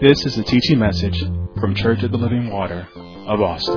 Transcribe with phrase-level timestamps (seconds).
[0.00, 1.18] This is a teaching message
[1.60, 2.86] from Church of the Living Water
[3.26, 3.74] of Austin.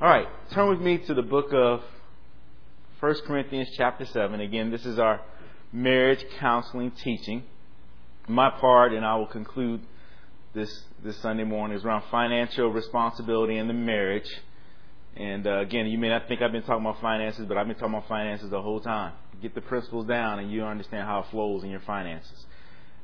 [0.00, 1.80] All right, turn with me to the book of
[3.00, 4.40] 1 Corinthians, chapter 7.
[4.40, 5.22] Again, this is our
[5.72, 7.42] marriage counseling teaching.
[8.28, 9.80] My part, and I will conclude
[10.54, 14.28] this this Sunday morning, is around financial responsibility in the marriage.
[15.16, 17.76] And uh, again, you may not think I've been talking about finances, but I've been
[17.76, 19.12] talking about finances the whole time.
[19.42, 22.46] Get the principles down, and you understand how it flows in your finances.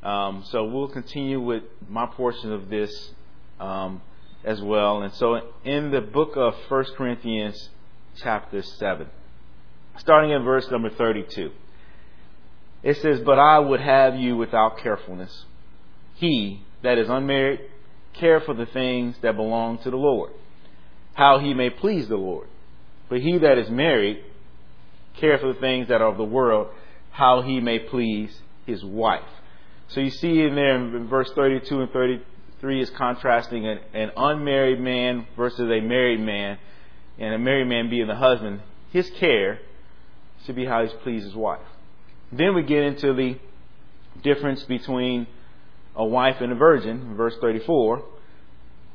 [0.02, 3.10] Um, so we'll continue with my portion of this
[3.58, 4.02] um,
[4.44, 5.02] as well.
[5.02, 7.70] And so, in the book of First Corinthians,
[8.22, 9.08] chapter 7,
[9.98, 11.50] starting in verse number 32,
[12.82, 15.44] it says, But I would have you without carefulness.
[16.14, 17.60] He that is unmarried,
[18.14, 20.30] care for the things that belong to the Lord,
[21.14, 22.46] how he may please the Lord.
[23.08, 24.22] But he that is married,
[25.16, 26.68] care for the things that are of the world,
[27.10, 29.28] how he may please his wife.
[29.88, 34.80] So you see in there in verse 32 and 33 is contrasting an, an unmarried
[34.80, 36.56] man versus a married man,
[37.18, 38.60] and a married man being the husband.
[38.92, 39.58] His care
[40.44, 41.66] should be how he pleases his wife.
[42.30, 43.38] Then we get into the
[44.22, 45.26] difference between
[45.96, 48.04] a wife and a virgin, verse 34.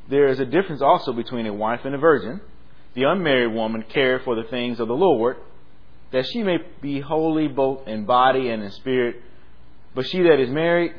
[0.09, 2.41] There is a difference also between a wife and a virgin.
[2.93, 5.37] The unmarried woman care for the things of the Lord,
[6.11, 9.17] that she may be holy both in body and in spirit.
[9.95, 10.93] But she that is married,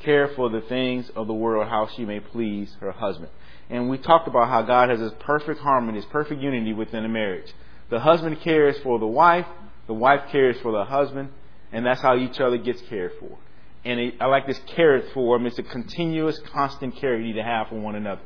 [0.00, 3.30] care for the things of the world, how she may please her husband.
[3.70, 7.08] And we talked about how God has this perfect harmony, this perfect unity within a
[7.08, 7.52] marriage.
[7.88, 9.46] The husband cares for the wife,
[9.86, 11.30] the wife cares for the husband,
[11.72, 13.38] and that's how each other gets cared for.
[13.84, 15.44] And it, I like this cared for.
[15.44, 18.22] It's a continuous, constant care you need to have for one another.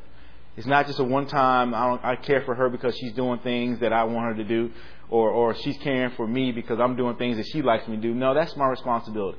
[0.56, 3.80] It's not just a one time, I, I care for her because she's doing things
[3.80, 4.70] that I want her to do,
[5.10, 8.02] or, or she's caring for me because I'm doing things that she likes me to
[8.02, 8.14] do.
[8.14, 9.38] No, that's my responsibility.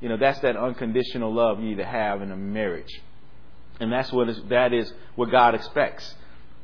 [0.00, 3.02] You know, that's that unconditional love you need to have in a marriage.
[3.80, 6.14] And that's what is, that is what God expects.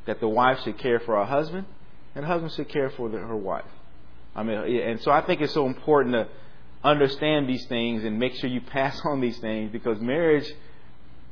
[0.05, 1.65] That the wife should care for her husband,
[2.13, 3.65] and the husband should care for the, her wife.
[4.35, 6.27] I mean, and so I think it's so important to
[6.85, 10.49] understand these things and make sure you pass on these things because marriage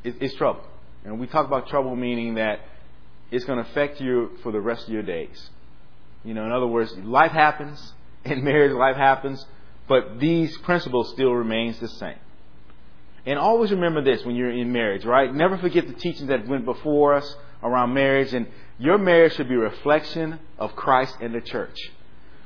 [0.04, 0.64] is, is trouble.
[1.06, 2.62] And we talk about trouble meaning that
[3.32, 5.50] it's going to affect you for the rest of your days.
[6.24, 7.94] You know, in other words, life happens,
[8.26, 9.46] in marriage life happens,
[9.88, 12.18] but these principles still remains the same.
[13.26, 15.34] And always remember this when you're in marriage, right?
[15.34, 18.48] Never forget the teachings that went before us around marriage and
[18.78, 21.78] your marriage should be a reflection of Christ and the church.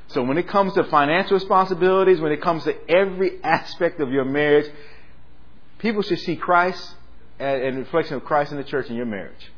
[0.08, 4.24] So when it comes to financial responsibilities, when it comes to every aspect of your
[4.24, 4.70] marriage,
[5.78, 6.94] people should see Christ
[7.38, 9.52] and reflection of Christ in the church in your marriage.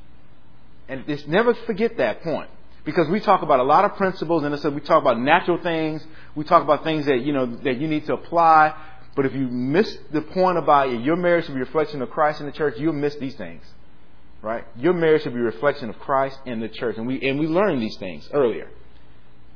[0.89, 2.51] And just never forget that point.
[2.85, 6.05] Because we talk about a lot of principles and so we talk about natural things,
[6.35, 8.75] we talk about things that you know that you need to apply.
[9.15, 12.41] But if you miss the point about your marriage should be a reflection of Christ
[12.41, 13.63] in the church, you'll miss these things.
[14.43, 14.65] Right?
[14.77, 16.97] Your marriage should be a reflection of Christ in the church.
[16.97, 18.69] And we and we learned these things earlier.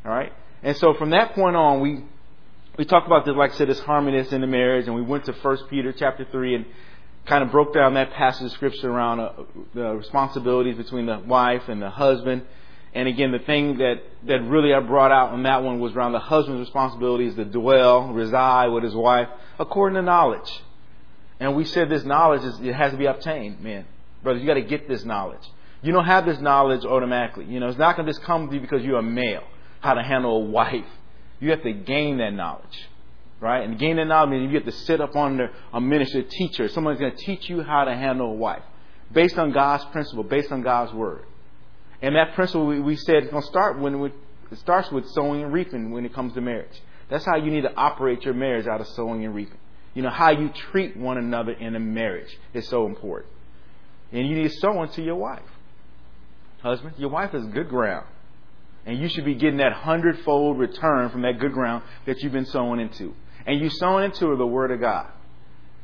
[0.04, 0.32] All right?
[0.64, 2.02] And so from that point on, we
[2.76, 5.26] we talked about this, like I said, this harmony in the marriage, and we went
[5.26, 6.64] to First Peter chapter three and
[7.26, 9.32] kind of broke down that passage of scripture around uh,
[9.74, 12.42] the responsibilities between the wife and the husband.
[12.94, 16.12] And again, the thing that, that really I brought out on that one was around
[16.12, 20.50] the husband's responsibilities to dwell, reside with his wife according to knowledge.
[21.40, 23.84] And we said this knowledge is, it has to be obtained, man.
[24.22, 25.42] Brothers, you got to get this knowledge.
[25.82, 27.46] You don't have this knowledge automatically.
[27.46, 29.44] You know, it's not going to just come to you because you're a male
[29.84, 30.86] how to handle a wife.
[31.40, 32.88] You have to gain that knowledge.
[33.38, 33.62] Right?
[33.68, 36.68] And gain that knowledge means you have to sit up under a minister, a teacher.
[36.68, 38.62] Someone's going to teach you how to handle a wife.
[39.12, 41.26] Based on God's principle, based on God's word.
[42.00, 44.08] And that principle we, we said is going to start when we,
[44.50, 46.80] it starts with sowing and reaping when it comes to marriage.
[47.10, 49.58] That's how you need to operate your marriage out of sowing and reaping.
[49.92, 53.30] You know, how you treat one another in a marriage is so important.
[54.12, 55.42] And you need to sow into your wife.
[56.62, 58.06] Husband, your wife is good ground.
[58.86, 62.46] And you should be getting that hundredfold return from that good ground that you've been
[62.46, 63.14] sowing into.
[63.46, 65.06] And you sowing into the Word of God.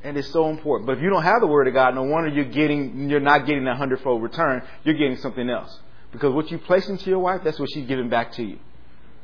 [0.02, 0.86] And it's so important.
[0.86, 3.46] But if you don't have the Word of God, no wonder you're getting, you're not
[3.46, 4.62] getting that hundredfold return.
[4.84, 5.78] You're getting something else.
[6.12, 8.58] Because what you place into your wife, that's what she's giving back to you.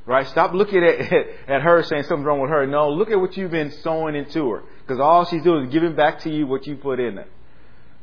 [0.04, 0.26] Right?
[0.28, 1.12] Stop looking at,
[1.48, 2.66] at her saying something's wrong with her.
[2.66, 4.62] No, look at what you've been sowing into her.
[4.82, 7.28] Because all she's doing is giving back to you what you put in there.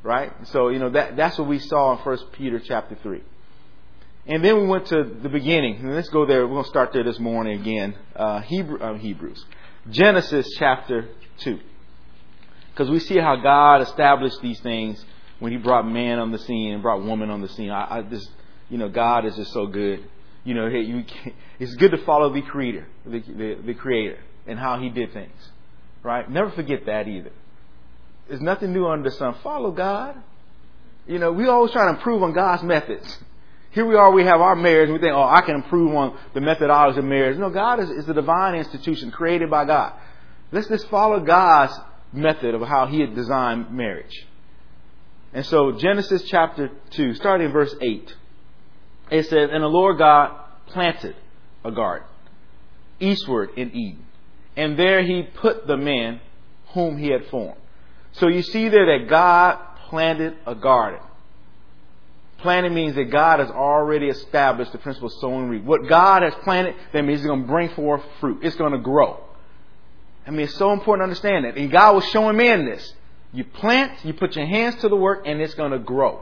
[0.04, 0.32] Right?
[0.48, 3.22] So, you know, that, that's what we saw in 1 Peter chapter 3.
[4.26, 5.78] And then we went to the beginning.
[5.78, 6.48] And let's go there.
[6.48, 7.96] We're going to start there this morning again.
[8.16, 9.44] Uh, Hebrew, uh, Hebrews.
[9.90, 11.10] Genesis chapter
[11.40, 11.60] 2.
[12.72, 15.04] Because we see how God established these things
[15.40, 17.70] when He brought man on the scene and brought woman on the scene.
[17.70, 18.32] I, I just,
[18.70, 20.08] you know, God is just so good.
[20.46, 21.04] You know, you,
[21.60, 25.36] it's good to follow the Creator, the, the, the Creator, and how He did things.
[26.02, 26.30] Right?
[26.30, 27.32] Never forget that either.
[28.30, 29.36] There's nothing new under the sun.
[29.44, 30.16] Follow God.
[31.08, 33.20] You know, we always try to improve on God's methods.
[33.74, 36.18] Here we are, we have our marriage, and we think, oh, I can improve on
[36.36, 37.40] the methodology of marriage.
[37.40, 39.94] No, God is, is a divine institution created by God.
[40.52, 41.74] Let's just follow God's
[42.12, 44.28] method of how He had designed marriage.
[45.34, 48.16] And so, Genesis chapter 2, starting in verse 8,
[49.10, 51.16] it says, And the Lord God planted
[51.66, 52.08] a garden
[53.00, 54.06] eastward in Eden,
[54.56, 56.22] and there He put the man
[56.74, 57.60] whom He had formed.
[58.14, 59.58] So you see there that God
[59.90, 61.00] planted a garden.
[62.44, 65.64] Planting means that God has already established the principle of sowing and reap.
[65.64, 68.44] What God has planted, that means it's going to bring forth fruit.
[68.44, 69.24] It's going to grow.
[70.28, 71.58] I mean, it's so important to understand that.
[71.58, 72.94] And God was showing man this.
[73.32, 76.22] You plant, you put your hands to the work, and it's going to grow.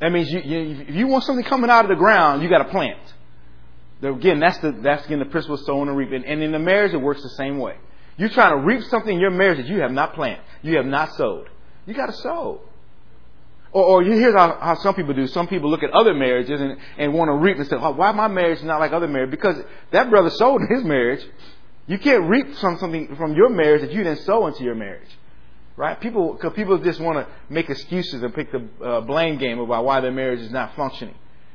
[0.00, 2.64] That means you, you, if you want something coming out of the ground, you got
[2.64, 3.00] to plant.
[4.02, 6.24] Again, that's the that's again the principle of sowing and reaping.
[6.26, 7.76] And in the marriage, it works the same way.
[8.18, 10.44] You're trying to reap something in your marriage that you have not planted.
[10.60, 11.48] You have not sowed.
[11.86, 12.60] You got to sow.
[13.72, 15.26] Or, or hear how, how, some people do.
[15.28, 18.10] Some people look at other marriages and, and want to reap and say, oh, why
[18.12, 19.30] my marriage is not like other marriage?
[19.30, 19.56] Because
[19.92, 21.24] that brother sowed in his marriage.
[21.86, 25.08] You can't reap from something from your marriage that you didn't sow into your marriage.
[25.76, 26.00] Right?
[26.00, 29.84] People, cause people just want to make excuses and pick the uh, blame game about
[29.84, 31.14] why their marriage is not functioning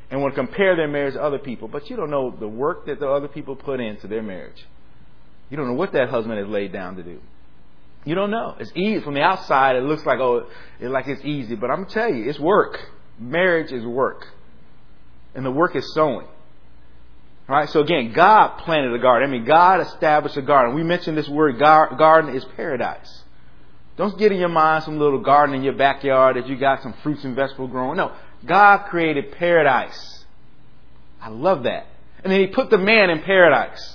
[0.10, 1.68] and want to compare their marriage to other people.
[1.68, 4.66] But you don't know the work that the other people put into their marriage.
[5.50, 7.20] You don't know what that husband has laid down to do.
[8.06, 8.56] You don't know.
[8.60, 9.76] It's easy from the outside.
[9.76, 10.48] It looks like oh,
[10.80, 12.80] it's like it's easy, but I'm gonna tell you, it's work.
[13.20, 14.28] Marriage is work,
[15.34, 16.28] and the work is sowing.
[17.48, 17.70] All right.
[17.70, 19.28] So again, God planted a garden.
[19.28, 20.76] I mean, God established a garden.
[20.76, 23.24] We mentioned this word garden is paradise.
[23.98, 26.94] Don't get in your mind some little garden in your backyard that you got some
[27.02, 27.98] fruits and vegetables growing.
[27.98, 28.12] No,
[28.46, 30.26] God created paradise.
[31.22, 31.88] I love that.
[32.24, 33.95] And then He put the man in paradise.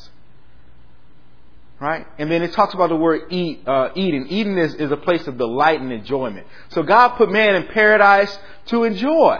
[1.80, 2.06] Right?
[2.18, 4.26] And then it talks about the word eat, uh, Eden.
[4.28, 6.46] Eden is, is a place of delight and enjoyment.
[6.68, 9.38] So God put man in paradise to enjoy.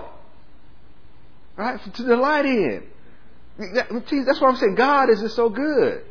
[1.57, 1.95] Right?
[1.95, 2.85] To delight in.
[3.59, 4.75] That's what I'm saying.
[4.75, 6.03] God is just so good.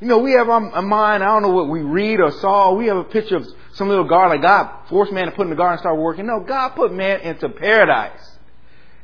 [0.00, 2.72] You know, we have a mind, I don't know what we read or saw.
[2.72, 5.50] We have a picture of some little garden, like God forced man to put in
[5.50, 6.26] the garden and start working.
[6.26, 8.38] No, God put man into paradise.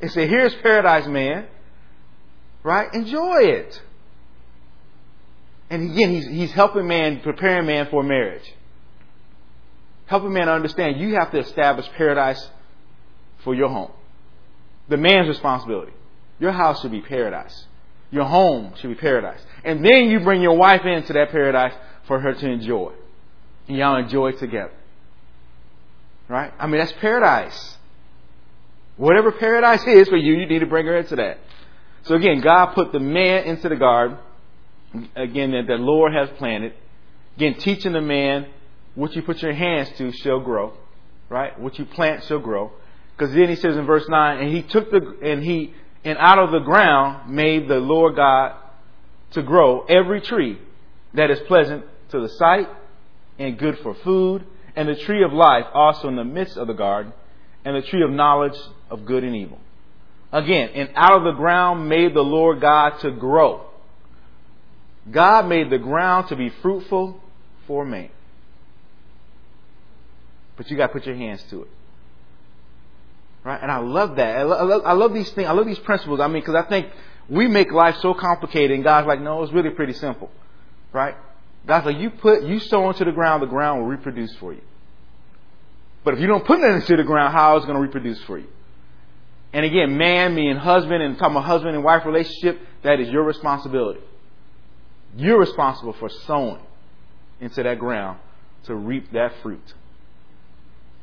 [0.00, 1.48] And said, here's paradise, man.
[2.62, 2.94] Right?
[2.94, 3.82] Enjoy it.
[5.70, 8.54] And again, he's, he's helping man, preparing man for marriage.
[10.06, 12.48] Helping man understand you have to establish paradise
[13.42, 13.90] for your home.
[14.88, 15.92] The man's responsibility.
[16.38, 17.66] Your house should be paradise.
[18.10, 19.40] Your home should be paradise.
[19.64, 21.74] And then you bring your wife into that paradise
[22.06, 22.92] for her to enjoy.
[23.66, 24.72] And y'all enjoy together.
[26.28, 26.52] Right?
[26.58, 27.76] I mean, that's paradise.
[28.96, 31.38] Whatever paradise is for you, you need to bring her into that.
[32.04, 34.18] So again, God put the man into the garden
[35.14, 36.72] again, that the Lord has planted.
[37.36, 38.46] Again, teaching the man
[38.94, 40.72] what you put your hands to shall grow,
[41.28, 41.58] right?
[41.58, 42.72] What you plant shall grow.
[43.16, 45.72] Because then he says in verse 9, and he took the, and he,
[46.04, 48.56] and out of the ground made the Lord God
[49.32, 50.58] to grow every tree
[51.14, 52.68] that is pleasant to the sight
[53.38, 54.44] and good for food,
[54.74, 57.12] and the tree of life also in the midst of the garden,
[57.64, 58.58] and the tree of knowledge
[58.90, 59.58] of good and evil.
[60.32, 63.66] Again, and out of the ground made the Lord God to grow
[65.10, 67.20] God made the ground to be fruitful
[67.66, 68.10] for man.
[70.56, 71.68] But you got to put your hands to it.
[73.44, 73.60] Right?
[73.62, 74.38] And I love that.
[74.38, 75.48] I love, I love these things.
[75.48, 76.18] I love these principles.
[76.18, 76.88] I mean, because I think
[77.28, 80.30] we make life so complicated, and God's like, no, it's really pretty simple.
[80.92, 81.14] Right?
[81.66, 84.62] God's like, you put, you sow into the ground, the ground will reproduce for you.
[86.04, 88.22] But if you don't put it into the ground, how is it going to reproduce
[88.22, 88.46] for you?
[89.52, 93.08] And again, man, me, and husband, and talking about husband and wife relationship, that is
[93.08, 94.00] your responsibility.
[95.16, 96.60] You're responsible for sowing
[97.40, 98.18] into that ground
[98.64, 99.74] to reap that fruit.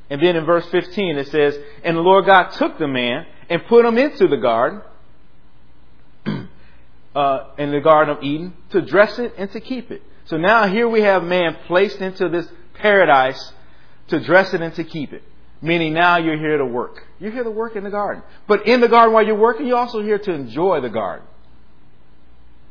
[0.10, 3.66] And then in verse 15 it says, And the Lord God took the man and
[3.66, 4.82] put him into the garden,
[7.16, 10.04] uh, in the Garden of Eden, to dress it and to keep it.
[10.26, 13.54] So now here we have man placed into this paradise
[14.10, 15.24] to dress it and to keep it.
[15.62, 17.04] Meaning now you're here to work.
[17.20, 18.22] You're here to work in the garden.
[18.48, 21.26] But in the garden while you're working, you're also here to enjoy the garden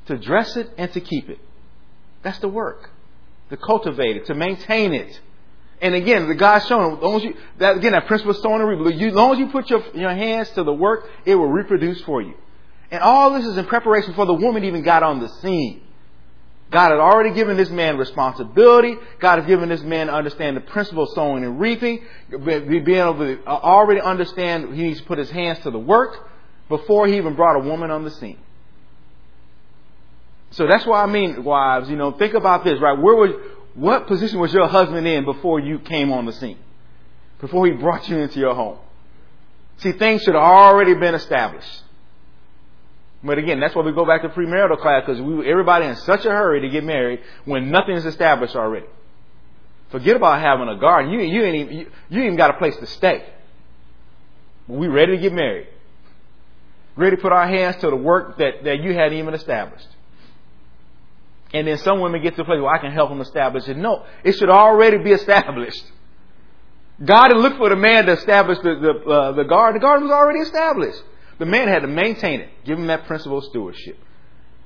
[0.07, 1.39] to dress it and to keep it.
[2.23, 2.91] That's the work.
[3.51, 5.21] To cultivate it, to maintain it.
[5.81, 8.61] And again, the God's showing, as long as you, that, again, that principle of sowing
[8.61, 11.49] and reaping, as long as you put your, your hands to the work, it will
[11.49, 12.35] reproduce for you.
[12.91, 15.83] And all this is in preparation for the woman even got on the scene.
[16.71, 18.97] God had already given this man responsibility.
[19.19, 22.03] God has given this man to understand the principle of sowing and reaping.
[22.31, 26.31] Being able to already understand he needs to put his hands to the work
[26.69, 28.39] before he even brought a woman on the scene.
[30.53, 32.99] So that's why I mean, wives, you know, think about this, right?
[32.99, 33.31] Where was,
[33.75, 36.59] what position was your husband in before you came on the scene?
[37.41, 38.79] Before he brought you into your home?
[39.79, 41.83] See, things should have already been established.
[43.25, 46.25] But again, that's why we go back to premarital class because we, everybody in such
[46.25, 48.87] a hurry to get married when nothing is established already.
[49.91, 51.13] Forget about having a garden.
[51.13, 53.25] You, you ain't even, you, you even got a place to stay.
[54.67, 55.69] We ready to get married.
[56.97, 59.87] Ready to put our hands to the work that, that you hadn't even established.
[61.53, 63.77] And then some women get to the place where I can help them establish it.
[63.77, 65.85] No, it should already be established.
[67.05, 69.81] God didn't look for the man to establish the, the, uh, the garden.
[69.81, 71.03] The garden was already established.
[71.39, 72.49] The man had to maintain it.
[72.65, 73.99] Give him that principle of stewardship.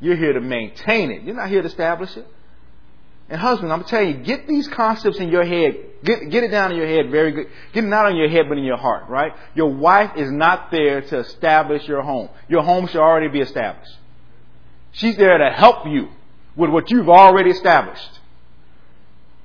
[0.01, 1.23] You're here to maintain it.
[1.23, 2.27] You're not here to establish it.
[3.29, 5.75] And husband, I'm telling you, get these concepts in your head.
[6.05, 7.49] Get, get it down in your head very good.
[7.73, 9.33] Get it not on your head, but in your heart, right?
[9.55, 12.29] Your wife is not there to establish your home.
[12.49, 13.97] Your home should already be established.
[14.93, 16.09] She's there to help you
[16.57, 18.21] with what you've already established.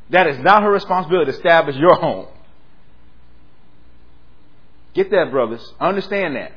[0.09, 2.27] That is not her responsibility to establish your home.
[4.93, 5.73] Get that, brothers.
[5.79, 6.51] Understand that.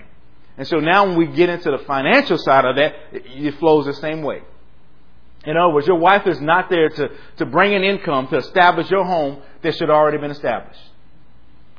[0.57, 3.95] And so now when we get into the financial side of that, it flows the
[3.95, 4.43] same way.
[5.45, 8.91] In other words, your wife is not there to, to bring an income to establish
[8.91, 10.81] your home that should already been established.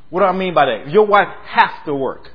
[0.10, 0.92] What do I mean by that?
[0.92, 2.32] Your wife has to work.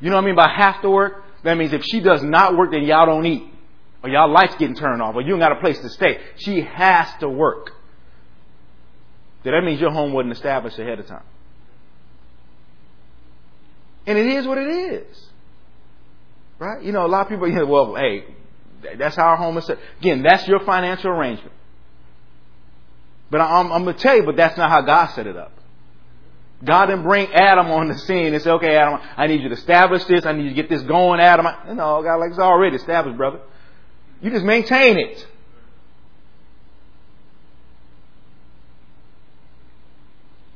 [0.00, 1.24] You know what I mean by have to work?
[1.42, 3.53] That means if she does not work, then y'all don't eat.
[4.04, 6.20] Or y'all lights getting turned off, or you ain't got a place to stay.
[6.36, 7.70] She has to work.
[9.44, 11.22] That means your home wasn't established ahead of time.
[14.06, 15.26] And it is what it is.
[16.58, 16.82] Right?
[16.82, 18.26] You know, a lot of people, you know, well, hey,
[18.98, 19.78] that's how our home is set.
[20.00, 21.52] Again, that's your financial arrangement.
[23.30, 25.52] But I'm, I'm going to tell you, but that's not how God set it up.
[26.62, 29.54] God didn't bring Adam on the scene and say, okay, Adam, I need you to
[29.54, 30.26] establish this.
[30.26, 31.46] I need you to get this going, Adam.
[31.74, 33.40] No, God, like it's already established, brother.
[34.24, 35.26] You just maintain it.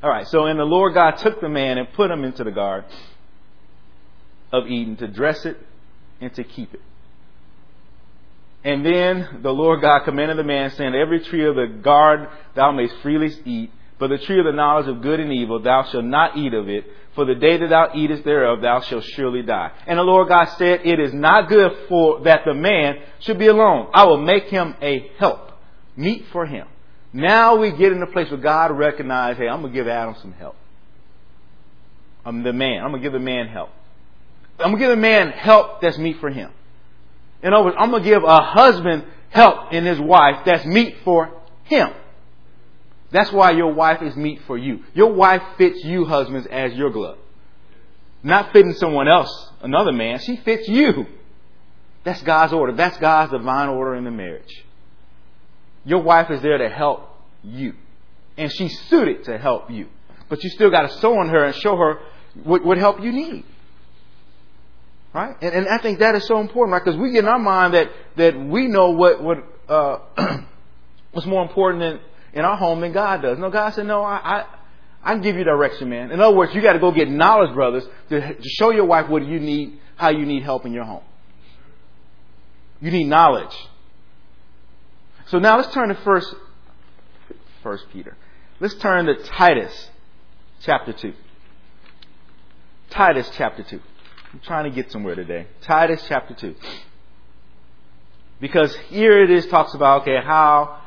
[0.02, 2.50] All right, so and the Lord God took the man and put him into the
[2.50, 2.88] garden
[4.52, 5.58] of Eden to dress it
[6.18, 6.80] and to keep it.
[8.64, 12.72] And then the Lord God commanded the man, saying, Every tree of the garden thou
[12.72, 16.04] mayst freely eat, but the tree of the knowledge of good and evil thou shalt
[16.04, 19.72] not eat of it, for the day that thou eatest thereof thou shalt surely die.
[19.86, 23.48] And the Lord God said, It is not good for that the man should be
[23.48, 23.90] alone.
[23.92, 25.52] I will make him a help,
[25.96, 26.68] meet for him.
[27.12, 30.32] Now we get in a place where God recognizes, hey, I'm gonna give Adam some
[30.32, 30.56] help.
[32.24, 32.84] I'm the man.
[32.84, 33.70] I'm gonna give the man help.
[34.58, 36.50] I'm gonna give a man help that's meet for him.
[37.42, 41.30] In other words, I'm gonna give a husband help in his wife that's meet for
[41.64, 41.90] him.
[43.10, 44.84] That's why your wife is meet for you.
[44.94, 47.18] Your wife fits you, husbands, as your glove.
[48.22, 50.18] Not fitting someone else, another man.
[50.18, 51.06] She fits you.
[52.04, 52.72] That's God's order.
[52.72, 54.64] That's God's divine order in the marriage.
[55.84, 57.08] Your wife is there to help
[57.42, 57.74] you.
[58.36, 59.88] And she's suited to help you.
[60.28, 62.00] But you still got to sow on her and show her
[62.44, 63.44] what, what help you need.
[65.14, 65.34] Right?
[65.40, 66.84] And, and I think that is so important, right?
[66.84, 69.38] Because we get in our mind that, that we know what, what,
[69.68, 69.98] uh,
[71.12, 72.00] what's more important than,
[72.32, 73.38] in our home than God does.
[73.38, 74.44] No, God said, no, I, I,
[75.02, 76.10] I can give you direction, man.
[76.10, 79.08] In other words, you got to go get knowledge, brothers, to, to show your wife
[79.08, 81.02] what you need, how you need help in your home.
[82.80, 83.56] You need knowledge.
[85.26, 86.34] So now let's turn to first,
[87.62, 88.16] first Peter.
[88.60, 89.90] Let's turn to Titus
[90.60, 91.12] chapter 2.
[92.90, 93.80] Titus chapter 2.
[94.32, 95.46] I'm trying to get somewhere today.
[95.62, 96.54] Titus chapter 2.
[98.40, 100.80] Because here it is talks about, okay, how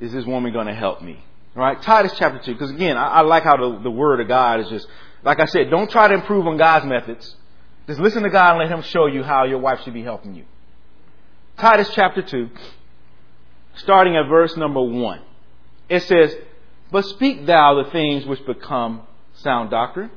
[0.00, 1.22] is this woman going to help me?
[1.56, 2.52] All right, Titus chapter 2.
[2.52, 4.86] Because again, I, I, like how the, the word of God is just,
[5.22, 7.36] like I said, don't try to improve on God's methods.
[7.86, 10.34] Just listen to God and let Him show you how your wife should be helping
[10.34, 10.44] you.
[11.58, 12.48] Titus chapter 2,
[13.74, 15.20] starting at verse number 1.
[15.88, 16.34] It says,
[16.90, 19.02] But speak thou the things which become
[19.34, 20.10] sound doctrine,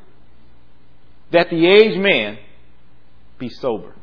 [1.32, 2.38] that the aged man
[3.40, 3.96] be sober,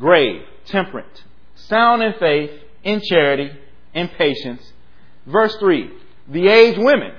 [0.00, 1.22] grave, temperate,
[1.54, 2.50] sound in faith,
[2.82, 3.50] in charity,
[3.94, 4.72] in patience.
[5.26, 5.90] Verse 3
[6.28, 7.14] The aged women,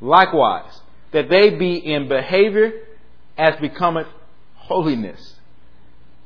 [0.00, 0.80] likewise,
[1.12, 2.72] that they be in behavior
[3.36, 4.06] as becometh
[4.54, 5.36] holiness,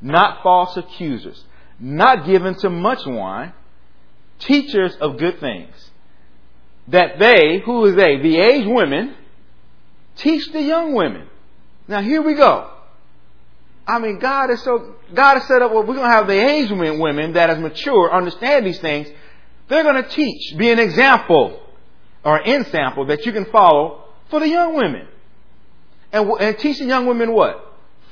[0.03, 1.45] not false accusers,
[1.79, 3.53] not given to much wine,
[4.39, 5.91] teachers of good things,
[6.89, 8.19] that they, who is they?
[8.19, 9.15] The aged women,
[10.17, 11.29] teach the young women.
[11.89, 12.71] Now here we go.
[13.87, 16.43] I mean, God is so, God has set up, well, we're going to have the
[16.43, 19.09] aged women that is mature, understand these things.
[19.69, 21.61] They're going to teach, be an example
[22.25, 25.07] or an example that you can follow for the young women.
[26.13, 27.61] And, and teaching young women what?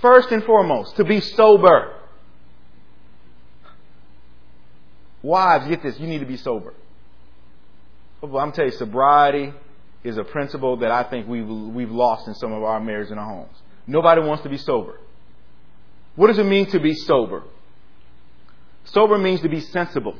[0.00, 1.94] First and foremost, to be sober.
[5.22, 6.74] Wives, get this, you need to be sober.
[8.22, 9.52] I'm telling you, sobriety
[10.04, 13.20] is a principle that I think we've, we've lost in some of our marriages and
[13.20, 13.56] our homes.
[13.86, 14.98] Nobody wants to be sober.
[16.16, 17.44] What does it mean to be sober?
[18.84, 20.16] Sober means to be sensible,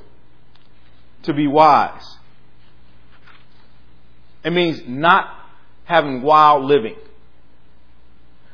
[1.23, 2.17] to be wise.
[4.45, 5.27] It means not
[5.85, 6.97] having wild living.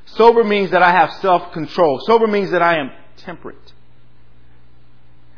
[0.07, 2.01] Sober means that I have self control.
[2.05, 3.73] Sober means that I am temperate.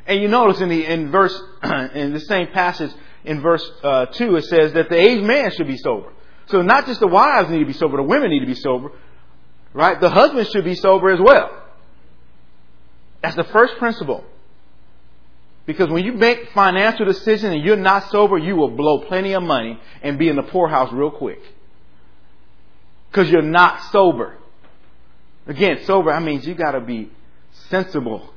[0.07, 1.41] And you notice in the in verse
[1.95, 2.91] in the same passage
[3.25, 6.13] in verse uh, two, it says that the aged man should be sober.
[6.47, 8.93] So not just the wives need to be sober, the women need to be sober,
[9.73, 10.01] right?
[10.01, 11.51] The husband should be sober as well.
[13.23, 14.25] That's the first principle.
[15.71, 19.43] Because when you make financial decisions and you're not sober, you will blow plenty of
[19.45, 21.41] money and be in the poorhouse real quick.
[23.09, 24.37] Because you're not sober.
[25.47, 27.09] Again, sober, I mean, you gotta be
[27.69, 28.35] sensible.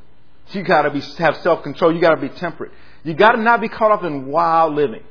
[0.51, 1.95] You gotta be, have self-control.
[1.95, 2.71] You gotta be temperate.
[3.03, 5.01] You gotta not be caught up in wild living.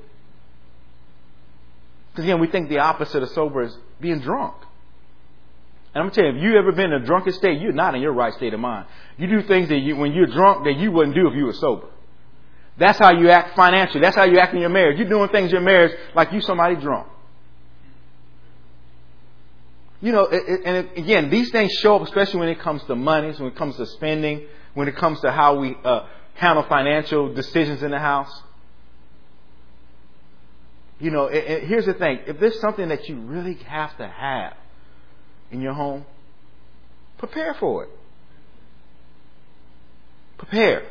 [2.13, 4.55] Because again, we think the opposite of sober is being drunk.
[5.93, 8.01] And I'm telling you, if you ever been in a drunken state, you're not in
[8.01, 8.87] your right state of mind.
[9.19, 11.53] You do things that you, when you're drunk, that you wouldn't do if you were
[11.53, 11.89] sober.
[12.83, 14.01] That's how you act financially.
[14.01, 14.99] That's how you act in your marriage.
[14.99, 17.07] You're doing things in your marriage like you somebody drunk.
[20.01, 23.53] You know, and again, these things show up, especially when it comes to money, when
[23.53, 27.93] it comes to spending, when it comes to how we uh, handle financial decisions in
[27.93, 28.43] the house.
[30.99, 34.57] You know, here's the thing: if there's something that you really have to have,
[35.53, 36.05] in your home,
[37.19, 37.91] prepare for it.
[40.39, 40.83] Prepare.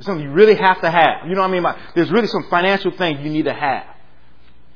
[0.00, 1.28] Something you really have to have.
[1.28, 1.82] You know what I mean?
[1.94, 3.84] There's really some financial things you need to have.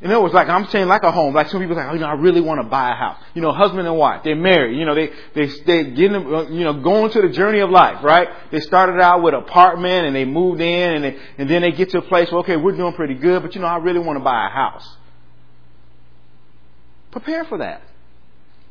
[0.02, 1.32] In other words, like I'm saying, like a home.
[1.32, 3.22] Like some people say, oh, you know, I really want to buy a house.
[3.34, 4.76] You know, husband and wife, they're married.
[4.76, 8.28] You know, they they they getting, you know, going to the journey of life, right?
[8.50, 11.70] They started out with an apartment and they moved in, and they, and then they
[11.70, 14.00] get to a place where okay, we're doing pretty good, but you know, I really
[14.00, 14.96] want to buy a house.
[17.12, 17.82] Prepare for that.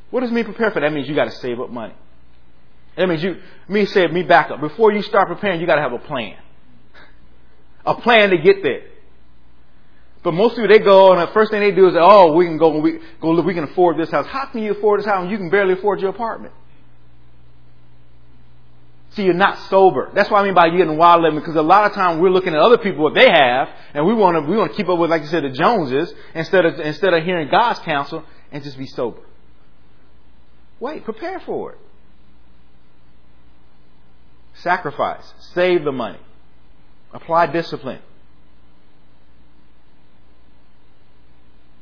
[0.10, 0.82] What does me prepare for?
[0.82, 1.94] That means you got to save up money.
[2.98, 4.60] That means you, me save me back up.
[4.60, 6.36] Before you start preparing, you got to have a plan.
[7.86, 8.84] A plan to get there.
[10.24, 12.58] But most people, they go and the first thing they do is, oh, we can
[12.58, 14.28] go, we go, look, we can afford this house.
[14.28, 16.54] How can you afford this house when you can barely afford your apartment?
[19.12, 20.10] See, you're not sober.
[20.14, 22.54] That's what I mean by getting wild living, because a lot of times we're looking
[22.54, 24.98] at other people what they have, and we want to we want to keep up
[24.98, 28.78] with, like you said, the Joneses instead of instead of hearing God's counsel and just
[28.78, 29.20] be sober.
[30.80, 31.78] Wait, prepare for it.
[34.54, 35.34] Sacrifice.
[35.56, 36.20] Save the money.
[37.14, 38.00] Apply discipline.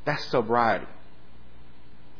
[0.05, 0.87] That's sobriety.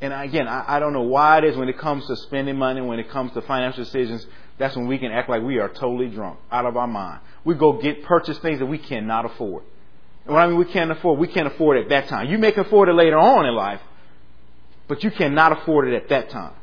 [0.02, 2.82] And again, I, I, don't know why it is when it comes to spending money,
[2.82, 4.26] when it comes to financial decisions,
[4.58, 7.19] that's when we can act like we are totally drunk, out of our mind.
[7.43, 9.63] We go get purchase things that we cannot afford.
[10.26, 12.30] And what I mean we can't afford, we can't afford it at that time.
[12.30, 13.82] You may afford it later on in life,
[14.88, 16.54] but you cannot afford it at that time.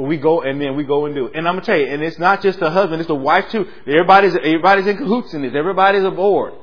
[0.00, 1.34] But we go and then we go and do it.
[1.34, 3.68] And I'm gonna tell you, and it's not just the husband, it's the wife too.
[3.86, 5.52] Everybody's everybody's in cahoots in this.
[5.54, 6.54] Everybody's aboard.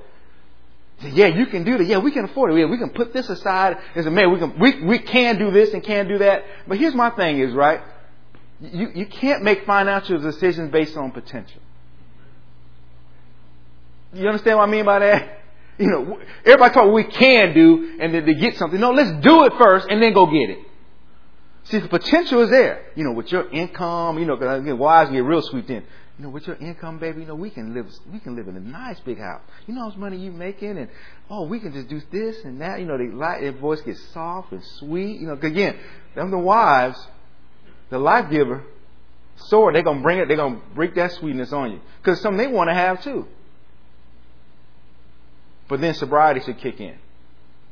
[1.01, 1.85] Yeah, you can do that.
[1.85, 2.57] Yeah, we can afford it.
[2.57, 4.33] Yeah, we can put this aside as a man.
[4.33, 6.45] We can we we can do this and can do that.
[6.67, 7.81] But here's my thing: is right.
[8.59, 11.61] You you can't make financial decisions based on potential.
[14.13, 15.33] You understand what I mean by that?
[15.79, 18.79] You know, everybody talk we can do and then to get something.
[18.79, 20.66] No, let's do it first and then go get it.
[21.69, 22.85] See, the potential is there.
[22.95, 25.83] You know, with your income, you know, because again, wives get real sweet in.
[26.17, 28.55] You know, with your income, baby, you know, we can live, we can live in
[28.55, 29.41] a nice big house.
[29.67, 30.89] You know how much money you making, and
[31.29, 32.79] oh, we can just do this and that.
[32.79, 35.19] You know, they like their voice gets soft and sweet.
[35.19, 35.77] You know, again,
[36.15, 36.97] them the wives,
[37.89, 38.63] the life giver,
[39.35, 39.75] sword.
[39.75, 40.27] They're gonna bring it.
[40.27, 43.27] They're gonna break that sweetness on you because something they want to have too.
[45.67, 46.97] But then sobriety should kick in.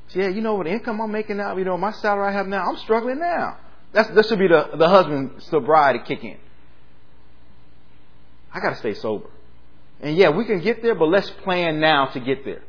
[0.09, 2.65] Yeah, you know what income I'm making now, you know, my salary I have now,
[2.69, 3.57] I'm struggling now.
[3.95, 6.35] That's, that should be the, the husband's sobriety kick in.
[8.53, 9.29] I got to stay sober.
[10.01, 12.61] And yeah, we can get there, but let's plan now to get there.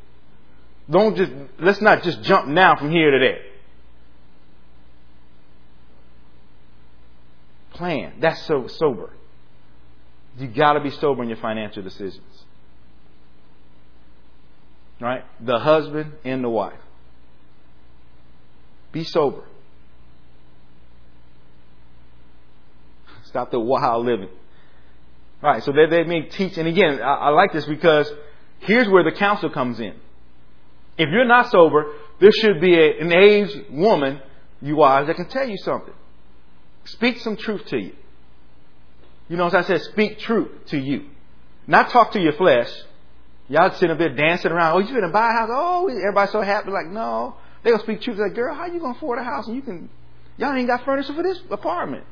[0.88, 3.42] Don't just, let's not just jump now from here to there.
[7.72, 8.12] Plan.
[8.20, 9.10] That's so sober.
[10.38, 12.44] You got to be sober in your financial decisions.
[15.00, 15.24] Right?
[15.40, 16.78] The husband and the wife.
[18.92, 19.42] Be sober.
[23.36, 24.30] Stop the wild living.
[25.42, 28.10] All right, so they, they may teach, and again, I, I like this because
[28.60, 29.92] here's where the counsel comes in.
[30.96, 31.84] If you're not sober,
[32.18, 34.22] there should be a, an aged woman,
[34.62, 35.92] you wives, that can tell you something.
[36.86, 37.92] Speak some truth to you.
[39.28, 41.04] You know, as I said, speak truth to you.
[41.66, 42.70] Not talk to your flesh.
[43.48, 44.76] Y'all sitting up there dancing around.
[44.76, 45.50] Oh, you finna buy a house?
[45.52, 46.70] Oh, everybody's so happy.
[46.70, 47.36] Like, no.
[47.62, 48.16] They gonna speak truth.
[48.16, 49.90] Like, girl, how you gonna afford a house and you can,
[50.38, 52.04] y'all ain't got furniture for this apartment.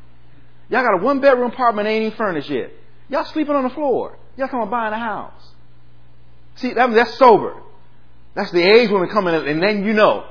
[0.71, 2.71] Y'all got a one bedroom apartment, ain't even furnished yet.
[3.09, 4.19] Y'all sleeping on the floor.
[4.37, 5.43] Y'all come buying a house.
[6.57, 7.61] See, that, that's sober.
[8.35, 10.27] That's the age woman coming in, and then you know.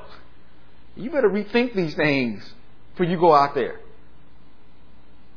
[0.96, 2.48] You better rethink these things
[2.92, 3.80] before you go out there.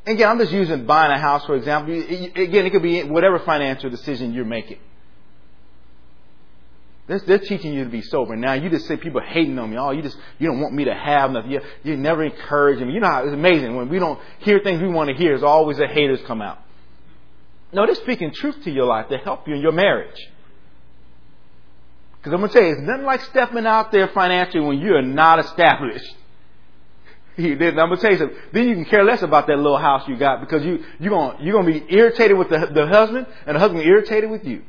[0.07, 1.95] Again, I'm just using buying a house, for example.
[1.95, 4.79] Again, it could be whatever financial decision you're making.
[7.07, 8.35] They're, they're, teaching you to be sober.
[8.35, 9.77] Now you just say people hating on me.
[9.79, 11.53] Oh, you just you don't want me to have nothing.
[11.53, 12.93] You, you never encourage me.
[12.93, 15.31] You know how it's amazing when we don't hear things we want to hear.
[15.31, 16.59] There's always the haters come out.
[17.73, 20.29] No, they're speaking truth to your life to help you in your marriage.
[22.17, 25.03] Because I'm going to tell you, it's nothing like stepping out there financially when you're
[25.03, 26.13] not established.
[27.39, 28.39] I'm gonna tell you something.
[28.53, 31.37] Then you can care less about that little house you got because you you're gonna
[31.43, 34.63] you're gonna be irritated with the, the husband and the husband irritated with you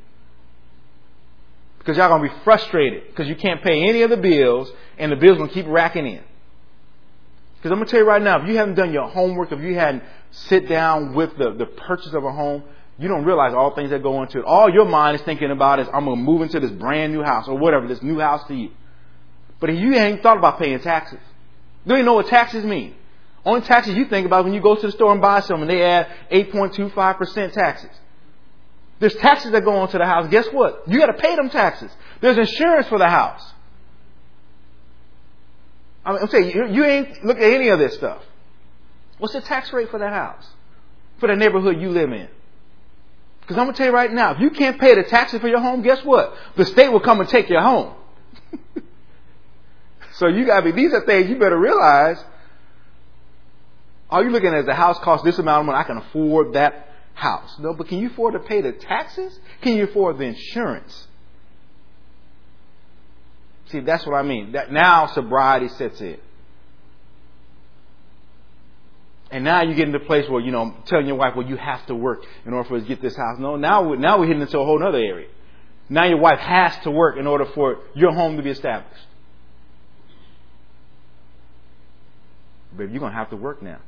[1.88, 5.16] because y'all gonna be frustrated because you can't pay any of the bills and the
[5.16, 6.22] bills gonna keep racking in.
[7.56, 9.74] Because I'm gonna tell you right now, if you haven't done your homework, if you
[9.76, 12.64] hadn't sit down with the, the purchase of a home,
[13.00, 14.44] you don't realize all things that go into it.
[14.44, 17.48] All your mind is thinking about is I'm gonna move into this brand new house
[17.48, 18.72] or whatever, this new house to you.
[19.62, 21.20] But you ain't thought about paying taxes,
[21.86, 22.96] you don't even know what taxes mean.
[23.46, 25.82] Only taxes you think about when you go to the store and buy something, they
[25.84, 27.92] add 8.25% taxes.
[29.00, 30.28] There's taxes that go onto the house.
[30.30, 30.84] Guess what?
[30.88, 31.92] You got to pay them taxes.
[32.22, 33.54] There's insurance for the house.
[36.04, 38.24] I'm saying you, you ain't look at any of this stuff.
[39.18, 40.48] What's the tax rate for that house?
[41.20, 42.30] For the neighborhood you live in?
[43.42, 45.60] Because I'm gonna tell you right now, if you can't pay the taxes for your
[45.60, 46.34] home, guess what?
[46.56, 47.94] The state will come and take your home.
[50.14, 50.72] so you gotta be.
[50.72, 52.24] These are things you better realize.
[54.10, 55.78] Are you looking at the house cost this amount of money?
[55.78, 56.87] I can afford that
[57.18, 57.56] house.
[57.60, 59.38] No, but can you afford to pay the taxes?
[59.62, 61.08] Can you afford the insurance?
[63.70, 64.52] See, that's what I mean.
[64.52, 66.18] That now sobriety sets in.
[69.32, 71.58] And now you get into a place where, you know, telling your wife, well, you
[71.58, 73.40] have to work in order for us to get this house.
[73.40, 75.28] No, now, we're, now we're hitting into a whole other area.
[75.90, 79.02] Now your wife has to work in order for your home to be established.
[82.76, 83.80] But you're going to have to work now.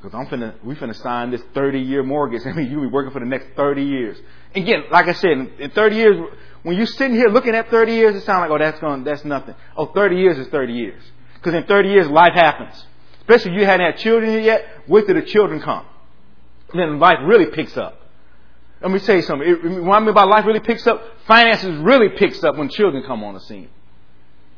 [0.00, 2.42] Because I'm finna, we finna sign this 30 year mortgage.
[2.46, 4.18] I mean, you'll be working for the next 30 years.
[4.54, 6.30] Again, like I said, in 30 years,
[6.62, 9.24] when you're sitting here looking at 30 years, it sounds like, oh, that's going, that's
[9.24, 9.54] nothing.
[9.76, 11.02] Oh, 30 years is 30 years.
[11.34, 12.86] Because in 30 years, life happens.
[13.20, 15.84] Especially if you hadn't had children yet, wait till the children come.
[16.74, 18.00] Then life really picks up.
[18.80, 19.48] Let me tell you something.
[19.48, 23.02] It, what I mean by life really picks up, finances really picks up when children
[23.06, 23.68] come on the scene.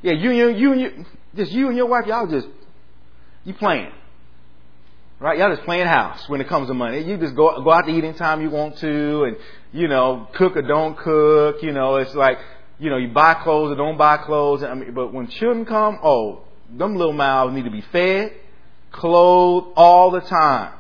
[0.03, 2.49] Yeah, you, you, you, you just you and your wife, y'all just,
[3.45, 3.91] you playing.
[5.21, 5.37] Right?
[5.37, 7.03] Y'all just playing house when it comes to money.
[7.03, 9.37] You just go go out to eat anytime you want to, and
[9.73, 11.57] you know, cook or don't cook.
[11.61, 12.39] You know, it's like
[12.79, 14.63] you know, you buy clothes or don't buy clothes.
[14.63, 18.33] I mean, but when children come, oh, them little mouths need to be fed,
[18.93, 20.75] clothed all the time,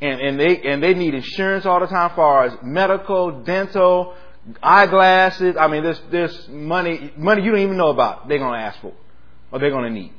[0.00, 4.14] and and they and they need insurance all the time, as far as medical, dental,
[4.62, 5.56] eyeglasses.
[5.58, 8.28] I mean, there's there's money money you don't even know about.
[8.28, 8.92] They're gonna ask for,
[9.50, 10.12] or they're gonna need.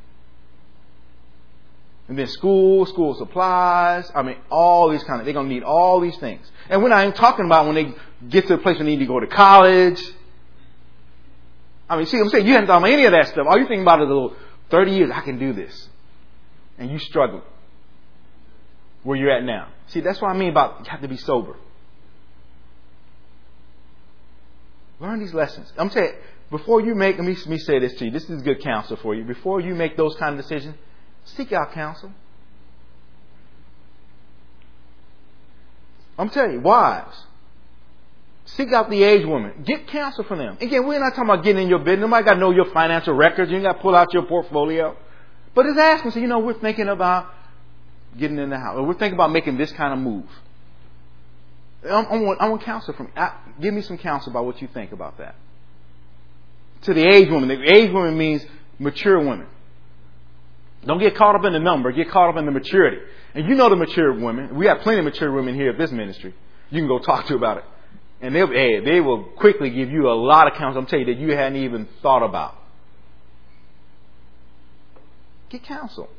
[2.07, 4.11] And then school, school supplies.
[4.13, 6.49] I mean, all these kind of, they're going to need all these things.
[6.69, 7.93] And we're not even talking about when they
[8.27, 10.01] get to the place where they need to go to college.
[11.89, 12.47] I mean, see what I'm saying?
[12.47, 13.45] You haven't thought about any of that stuff.
[13.49, 14.35] All you think about is a little
[14.71, 15.89] 30 years, I can do this.
[16.77, 17.43] And you struggle
[19.03, 19.67] where you're at now.
[19.87, 21.55] See, that's what I mean about you have to be sober.
[24.99, 25.71] Learn these lessons.
[25.77, 26.13] I'm saying,
[26.49, 28.11] before you make, let me, let me say this to you.
[28.11, 29.23] This is good counsel for you.
[29.23, 30.75] Before you make those kind of decisions,
[31.25, 32.11] Seek out counsel.
[36.17, 37.25] I'm telling you, wives.
[38.45, 39.63] Seek out the aged woman.
[39.65, 40.57] Get counsel from them.
[40.59, 42.01] Again, we're not talking about getting in your business.
[42.01, 43.49] Nobody got to know your financial records.
[43.49, 44.97] You ain't got to pull out your portfolio.
[45.55, 47.33] But just ask them, say, you know, we're thinking about
[48.17, 48.77] getting in the house.
[48.77, 50.25] Or we're thinking about making this kind of move.
[51.83, 53.27] I want, I want counsel from you.
[53.61, 55.35] Give me some counsel about what you think about that.
[56.83, 57.49] To the aged woman.
[57.49, 58.45] The aged woman means
[58.79, 59.47] mature women.
[60.85, 61.91] Don't get caught up in the number.
[61.91, 62.97] Get caught up in the maturity.
[63.35, 64.55] And you know the mature women.
[64.55, 66.33] We have plenty of mature women here at this ministry.
[66.69, 67.63] You can go talk to about it.
[68.21, 70.81] And they'll, hey, they will quickly give you a lot of counsel.
[70.81, 72.55] I'm telling you that you hadn't even thought about.
[75.49, 76.09] Get counsel.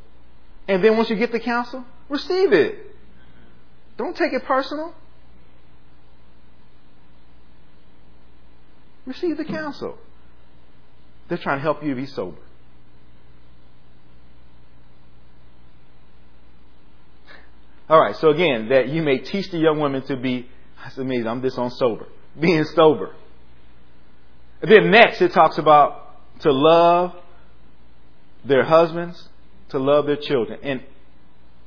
[0.68, 2.78] And then once you get the counsel, receive it.
[3.96, 4.94] Don't take it personal.
[9.06, 9.98] Receive the counsel.
[11.28, 12.38] They're trying to help you be sober.
[17.88, 20.48] All right, so again, that you may teach the young women to be,
[20.82, 22.06] that's amazing, I'm this on sober,
[22.38, 23.14] being sober.
[24.62, 27.14] And then next it talks about to love
[28.44, 29.28] their husbands,
[29.70, 30.60] to love their children.
[30.62, 30.82] And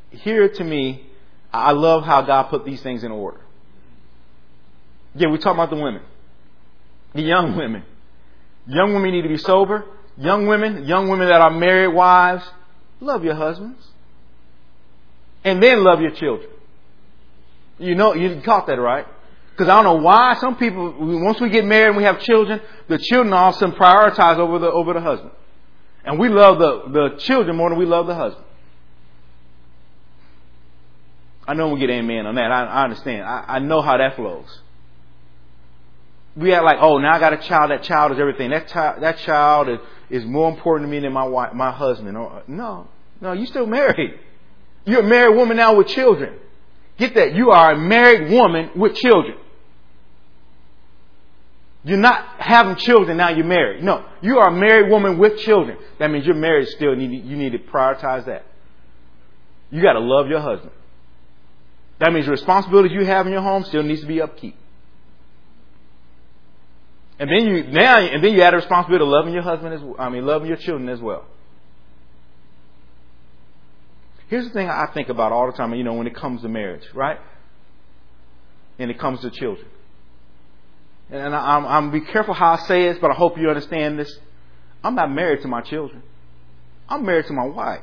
[0.09, 1.05] here to me,
[1.51, 3.39] I love how God put these things in order.
[5.13, 6.01] Yeah, we talk about the women,
[7.13, 7.83] the young women.
[8.67, 9.85] Young women need to be sober.
[10.17, 12.43] Young women, young women that are married wives,
[12.99, 13.85] love your husbands.
[15.45, 16.49] And then love your children.
[17.77, 19.05] You know, you caught that right?
[19.51, 22.59] Because I don't know why some people, once we get married and we have children,
[22.89, 25.31] the children all of a prioritize over the, over the husband.
[26.03, 28.43] And we love the, the children more than we love the husband.
[31.47, 32.51] I know we get amen on that.
[32.51, 33.23] I, I understand.
[33.23, 34.61] I, I know how that flows.
[36.35, 37.71] We act like, oh, now I got a child.
[37.71, 38.49] That child is everything.
[38.49, 39.79] That child, that child is,
[40.09, 42.13] is more important to me than my wife, my husband.
[42.47, 42.87] No,
[43.21, 44.19] no, you still married.
[44.85, 46.39] You're a married woman now with children.
[46.97, 47.35] Get that.
[47.35, 49.37] You are a married woman with children.
[51.83, 53.83] You're not having children now you're married.
[53.83, 55.77] No, you are a married woman with children.
[55.99, 56.97] That means you're married still.
[56.97, 58.45] You need to prioritize that.
[59.69, 60.71] You got to love your husband.
[61.99, 64.57] That means the responsibilities you have in your home still needs to be upkeep.
[67.19, 69.81] And then you now and then you add a responsibility of loving your husband as
[69.97, 71.25] I mean loving your children as well.
[74.27, 76.49] Here's the thing I think about all the time, you know, when it comes to
[76.49, 77.19] marriage, right?
[78.79, 79.67] And it comes to children.
[81.11, 84.17] And I'm, I'm be careful how I say this, but I hope you understand this.
[84.83, 86.01] I'm not married to my children.
[86.89, 87.81] I'm married to my wife.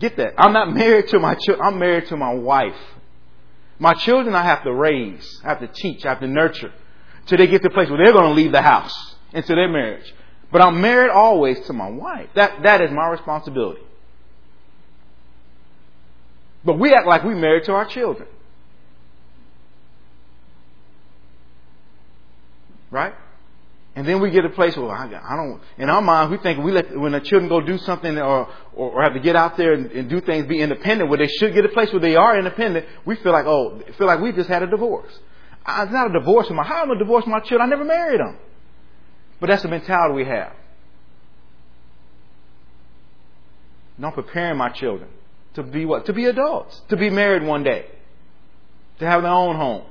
[0.00, 0.34] Get that.
[0.38, 1.66] I'm not married to my children.
[1.66, 2.76] I'm married to my wife.
[3.78, 6.72] My children I have to raise, I have to teach, I have to nurture
[7.26, 8.94] till they get to the place where they're going to leave the house
[9.32, 10.14] into their marriage.
[10.54, 12.28] But I'm married always to my wife.
[12.36, 13.80] That, that is my responsibility.
[16.64, 18.28] But we act like we're married to our children.
[22.92, 23.14] Right?
[23.96, 25.60] And then we get a place where I, I don't.
[25.76, 28.92] In our mind, we think we let when the children go do something or or,
[28.92, 31.10] or have to get out there and, and, do things, be independent.
[31.10, 32.86] Where they should get a place where they are independent.
[33.04, 35.18] We feel like oh, feel like we just had a divorce.
[35.66, 36.48] I, it's not a divorce.
[36.50, 37.62] My how am I divorce my children?
[37.62, 38.38] I never married them.
[39.44, 40.54] But that's the mentality we have.
[43.98, 45.10] Not preparing my children
[45.52, 46.06] to be what?
[46.06, 46.80] To be adults.
[46.88, 47.84] To be married one day.
[49.00, 49.84] To have their own home.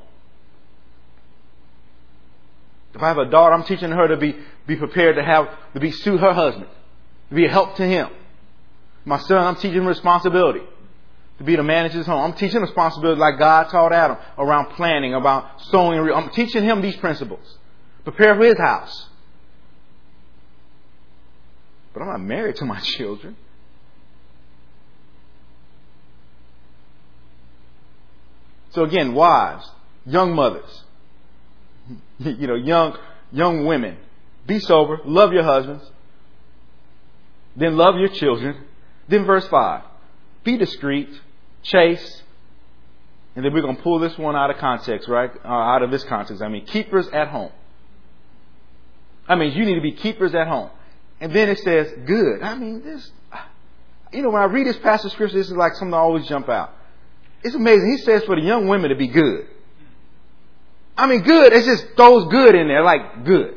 [2.96, 4.36] If I have a daughter, I'm teaching her to be,
[4.66, 6.66] be prepared to have, to be suit her husband,
[7.30, 8.10] to be a help to him.
[9.06, 10.62] My son, I'm teaching him responsibility
[11.38, 12.32] to be to manage his home.
[12.32, 16.00] I'm teaching responsibility like God taught Adam around planning, about sowing.
[16.12, 17.60] I'm teaching him these principles.
[18.04, 19.10] Prepare for his house.
[21.93, 23.36] But I'm not married to my children.
[28.71, 29.69] So again, wives,
[30.06, 30.84] young mothers,
[32.19, 32.97] you know, young,
[33.32, 33.97] young women.
[34.47, 35.84] Be sober, love your husbands,
[37.56, 38.65] then love your children.
[39.08, 39.84] Then verse 5.
[40.43, 41.10] Be discreet,
[41.62, 42.23] chaste,
[43.36, 45.32] and then we're going to pull this one out of context, right?
[45.43, 46.41] Uh, out of this context.
[46.41, 47.51] I mean, keepers at home.
[49.27, 50.69] I mean, you need to be keepers at home.
[51.23, 52.41] And then it says, good.
[52.41, 53.09] I mean, this,
[54.12, 56.27] you know, when I read this passage of scripture, this is like something that always
[56.27, 56.71] jump out.
[57.41, 57.91] It's amazing.
[57.91, 59.47] He says for the young women to be good.
[60.97, 61.53] I mean, good.
[61.53, 63.55] It just throws good in there, like good.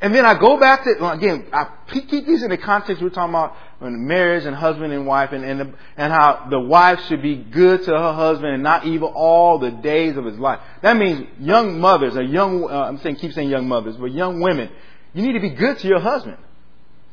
[0.00, 1.48] And then I go back to again.
[1.52, 5.32] I keep these in the context we're talking about when marriage and husband and wife,
[5.32, 8.86] and and, the, and how the wife should be good to her husband and not
[8.86, 10.60] evil all the days of his life.
[10.80, 12.64] That means young mothers, or young.
[12.64, 14.70] Uh, I'm saying keep saying young mothers, but young women,
[15.18, 16.36] you need to be good to your husband.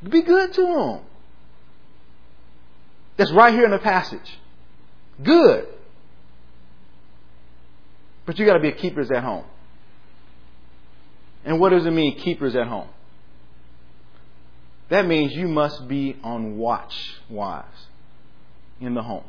[0.08, 1.00] Be good to him.
[3.18, 4.38] That's right here in the passage.
[5.24, 5.68] Good.
[8.28, 9.46] But you got to be a keepers at home.
[11.46, 12.90] And what does it mean, keepers at home?
[14.90, 16.94] That means you must be on watch,
[17.28, 17.88] wives,
[18.80, 19.24] in the home.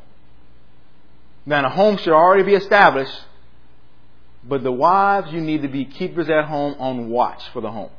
[1.47, 3.23] Now, the home should already be established,
[4.43, 7.89] but the wives, you need to be keepers at home on watch for the home.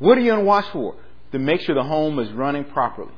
[0.00, 0.96] What are you on watch for?
[1.30, 3.12] To make sure the home is running properly.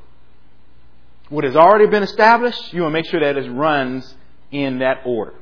[1.29, 4.15] What has already been established, you want to make sure that it runs
[4.51, 5.33] in that order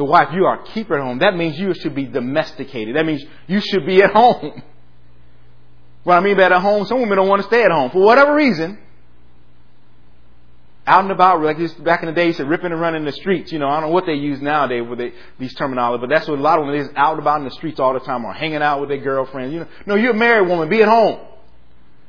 [0.00, 1.18] the wife, you are a keeper at home.
[1.18, 2.96] That means you should be domesticated.
[2.96, 4.62] That means you should be at home.
[6.04, 8.02] What I mean by at home, some women don't want to stay at home for
[8.02, 8.78] whatever reason.
[10.90, 13.12] Out and about, like this, back in the day, you said ripping and running the
[13.12, 13.52] streets.
[13.52, 16.26] You know, I don't know what they use nowadays with they, these terminology, but that's
[16.26, 18.24] what a lot of them is out and about in the streets all the time
[18.24, 19.54] or hanging out with their girlfriends.
[19.54, 20.68] You know, no, you're a married woman.
[20.68, 21.20] Be at home.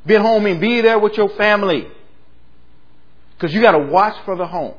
[0.04, 1.88] Be at home and be there with your family.
[3.36, 4.74] Because you got to watch for the home.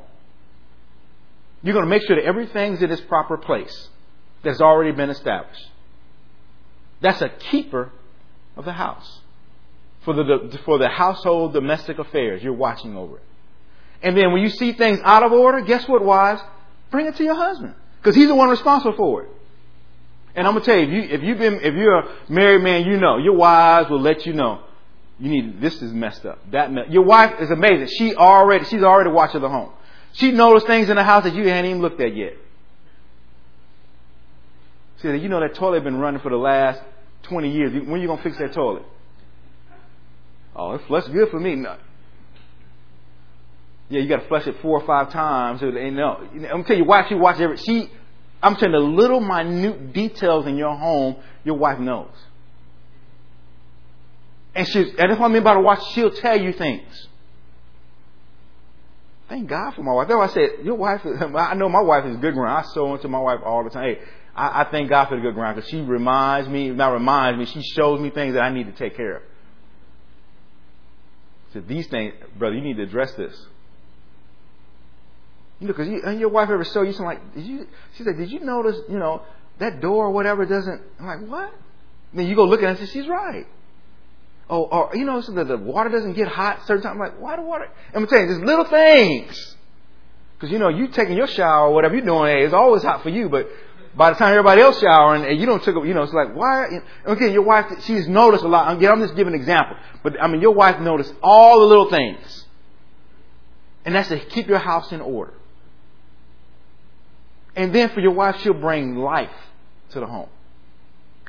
[1.62, 3.88] You're going to make sure that everything's in its proper place
[4.43, 5.69] that's already been established.
[7.01, 7.93] That's a keeper
[8.57, 9.21] of the house.
[10.05, 13.23] For the, for the household domestic affairs, you're watching over it.
[14.03, 16.43] And then when you see things out of order, guess what, wives?
[16.91, 17.75] Bring it to your husband.
[18.01, 19.29] Because he's the one responsible for it.
[20.35, 22.97] And I'm gonna tell you, if you you've been if you're a married man, you
[22.97, 24.62] know your wives will let you know.
[25.19, 26.38] You need this is messed up.
[26.51, 27.88] That me- your wife is amazing.
[27.99, 29.71] She already she's already watching the home.
[30.15, 32.35] She noticed things in the house that you hadn't even looked at yet.
[34.97, 36.81] She said, you know that toilet been running for the last
[37.25, 37.73] 20 years.
[37.73, 38.85] When are you gonna fix that toilet?
[40.55, 41.57] Oh, it flushed good for me.
[41.57, 41.77] No.
[43.92, 45.62] Yeah, you got to flush it four or five times.
[45.62, 47.59] I'm gonna tell you, why she watches every.
[47.59, 47.90] She,
[48.42, 52.09] I'm saying the little minute details in your home, your wife knows.
[54.55, 55.81] And she, and that's what I mean by the watch.
[55.92, 57.09] She'll tell you things.
[59.28, 60.09] Thank God for my wife.
[60.09, 61.02] That's why I said, your wife.
[61.07, 62.64] I know my wife is good ground.
[62.64, 63.85] I sow into my wife all the time.
[63.85, 64.00] Hey,
[64.35, 67.44] I, I thank God for the good ground because she reminds me, not reminds me,
[67.44, 69.22] she shows me things that I need to take care of.
[71.52, 73.35] So these things, brother, you need to address this.
[75.62, 77.66] You because you, and your wife ever show you something like, did you?
[77.96, 79.22] She said, did you notice, you know,
[79.59, 80.83] that door or whatever doesn't?
[80.98, 81.55] I'm like, what?
[82.12, 83.46] then you go look at it and say, she's right.
[84.51, 86.94] Oh, or you know, so that the water doesn't get hot certain times.
[86.94, 87.70] I'm like, why the water?
[87.94, 89.57] I'm telling you, just little things.
[90.35, 93.03] Because you know, you taking your shower or whatever you're doing, hey, it's always hot
[93.03, 93.48] for you, but
[93.94, 96.81] by the time everybody else showering and you don't took, you know, it's like, why?
[97.07, 98.77] Okay, your wife, she's noticed a lot.
[98.77, 99.77] Again, I'm just giving an example.
[100.03, 102.46] But I mean, your wife noticed all the little things.
[103.85, 105.35] And that's to keep your house in order.
[107.55, 109.31] And then for your wife, she'll bring life
[109.91, 110.29] to the home.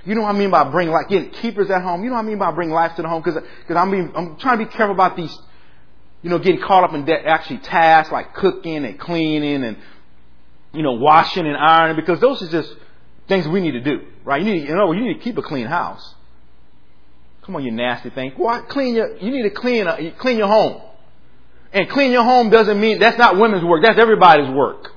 [0.06, 1.08] You know what I mean by bring life?
[1.10, 2.04] Getting keepers at home.
[2.04, 3.24] You know what I mean by bring life to the home?
[3.24, 5.38] Because I mean, I'm trying to be careful about these,
[6.22, 9.78] you know, getting caught up in de- actually tasks like cooking and cleaning and,
[10.74, 12.74] you know, washing and ironing because those are just
[13.28, 14.42] things we need to do, right?
[14.42, 16.16] You need, you know, you need to keep a clean house.
[17.44, 18.34] Come on, you nasty thing.
[18.36, 19.18] Why clean your?
[19.18, 20.82] You need to clean uh, clean your home.
[21.74, 23.82] And clean your home doesn't mean that's not women's work.
[23.82, 24.92] That's everybody's work.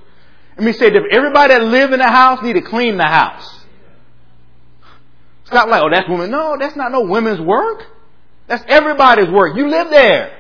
[0.57, 3.65] Let me say that everybody that live in the house need to clean the house.
[5.43, 6.31] It's not like, oh, that's women.
[6.31, 7.85] No, that's not no women's work.
[8.47, 9.57] That's everybody's work.
[9.57, 10.37] You live there.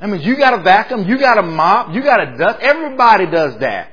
[0.00, 2.60] I mean, you got to vacuum, you got to mop, you got to dust.
[2.60, 3.92] Everybody does that.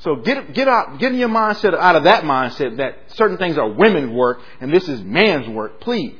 [0.00, 3.56] So get get out, get in your mindset out of that mindset that certain things
[3.56, 5.80] are women's work and this is man's work.
[5.80, 6.18] Please,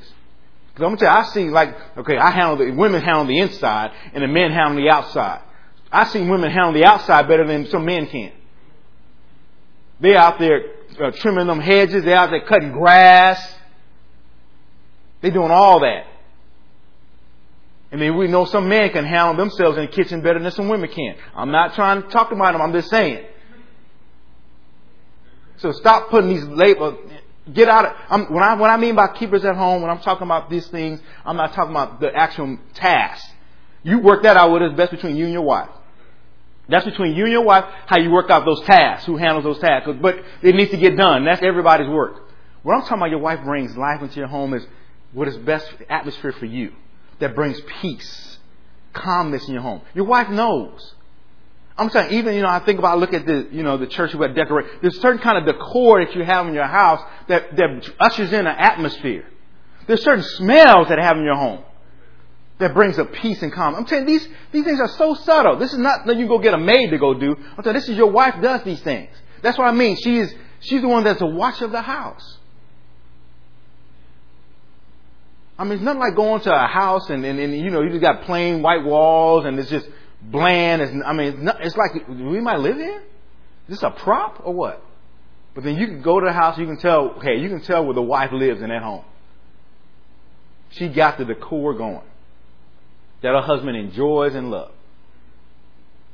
[0.73, 3.39] because I'm gonna tell you, I see like okay, I handle the women handle the
[3.39, 5.43] inside and the men handle the outside.
[5.91, 8.33] I see women handle the outside better than some men can.
[10.01, 10.63] They're out there
[11.01, 12.05] uh, trimming them hedges.
[12.05, 13.55] They're out there cutting grass.
[15.21, 16.07] They're doing all that.
[17.93, 20.69] I mean, we know some men can handle themselves in the kitchen better than some
[20.69, 21.15] women can.
[21.35, 22.63] I'm not trying to talk about them.
[22.63, 23.27] I'm just saying.
[25.59, 26.99] So stop putting these labels.
[27.53, 27.93] Get out of.
[28.09, 30.67] I'm, when I when I mean by keepers at home, when I'm talking about these
[30.69, 33.25] things, I'm not talking about the actual task.
[33.83, 35.71] You work that out with us best between you and your wife.
[36.69, 39.59] That's between you and your wife, how you work out those tasks, who handles those
[39.59, 39.91] tasks.
[40.01, 41.25] But it needs to get done.
[41.25, 42.29] That's everybody's work.
[42.63, 44.65] What I'm talking about, your wife brings life into your home is
[45.13, 46.73] what is best atmosphere for you
[47.19, 48.39] that brings peace,
[48.93, 49.83] calmness in your home.
[49.95, 50.95] Your wife knows.
[51.83, 54.15] I'm saying, even, you know, I think about, look at the, you know, the church
[54.15, 54.67] we decorate.
[54.81, 58.47] There's certain kind of decor that you have in your house that, that ushers in
[58.47, 59.25] an atmosphere.
[59.87, 61.65] There's certain smells that have in your home
[62.59, 63.75] that brings a peace and calm.
[63.75, 65.59] I'm saying these, these things are so subtle.
[65.59, 67.37] This is not that you go get a maid to go do.
[67.57, 69.11] I'm saying this is your wife does these things.
[69.43, 69.97] That's what I mean.
[69.97, 72.39] She is, she's the one that's the watch of the house.
[75.59, 77.91] I mean, it's nothing like going to a house and, and, and you know, you
[77.91, 79.89] just got plain white walls and it's just
[80.23, 80.83] bland.
[80.83, 83.03] It's, I mean, it's, like, we might live here?
[83.69, 84.85] Is this a prop or what?
[85.55, 87.85] But then you can go to the house, you can tell, hey, you can tell
[87.85, 89.05] where the wife lives in that home.
[90.71, 92.01] She got the decor going
[93.21, 94.73] that her husband enjoys and loves.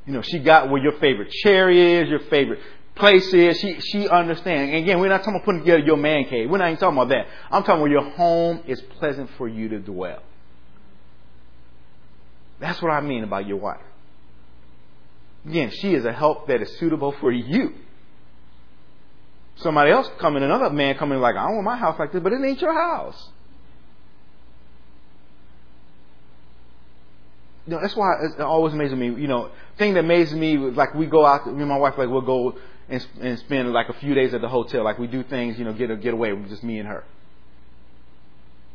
[0.05, 2.59] You know, she got where your favorite chair is, your favorite
[2.95, 3.59] place is.
[3.59, 4.69] She she understands.
[4.69, 6.49] And again, we're not talking about putting together your man cave.
[6.49, 7.27] We're not even talking about that.
[7.51, 10.21] I'm talking where your home is pleasant for you to dwell.
[12.59, 13.79] That's what I mean about your wife.
[15.45, 17.73] Again, she is a help that is suitable for you.
[19.55, 22.41] Somebody else coming, another man coming like, I want my house like this, but it
[22.43, 23.29] ain't your house.
[27.69, 29.07] you know, that's why it always amazes me.
[29.07, 32.09] You know, thing that amazes me, like we go out, me and my wife, like
[32.09, 32.55] we'll go
[32.89, 34.83] and, and spend like a few days at the hotel.
[34.83, 37.03] Like we do things, you know, get get away with just me and her.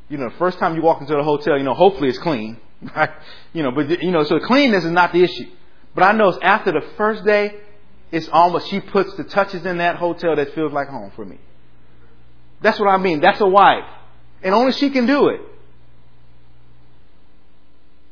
[0.08, 2.60] You know, the first time you walk into the hotel, you know, hopefully it's clean,
[2.94, 3.10] right?
[3.52, 5.50] You know, but you know, so cleanness is not the issue.
[5.94, 7.54] But I know after the first day,
[8.10, 11.38] it's almost she puts the touches in that hotel that feels like home for me.
[12.60, 13.20] That's what I mean.
[13.20, 13.84] That's a wife,
[14.42, 15.40] and only she can do it.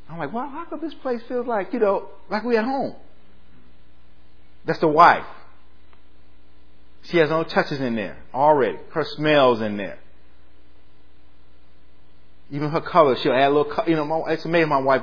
[0.08, 2.94] I'm like, well, how come this place feels like, you know, like we at home?
[4.66, 5.24] That's the wife.
[7.04, 8.78] She has no touches in there already.
[8.90, 9.98] Her smells in there.
[12.50, 15.02] Even her color, she'll add a little, you know, it's amazing my wife,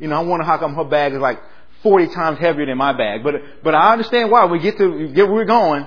[0.00, 1.40] you know, I wonder how come her bag is like
[1.82, 3.22] 40 times heavier than my bag.
[3.22, 5.86] But, but I understand why we get to, get where we're going,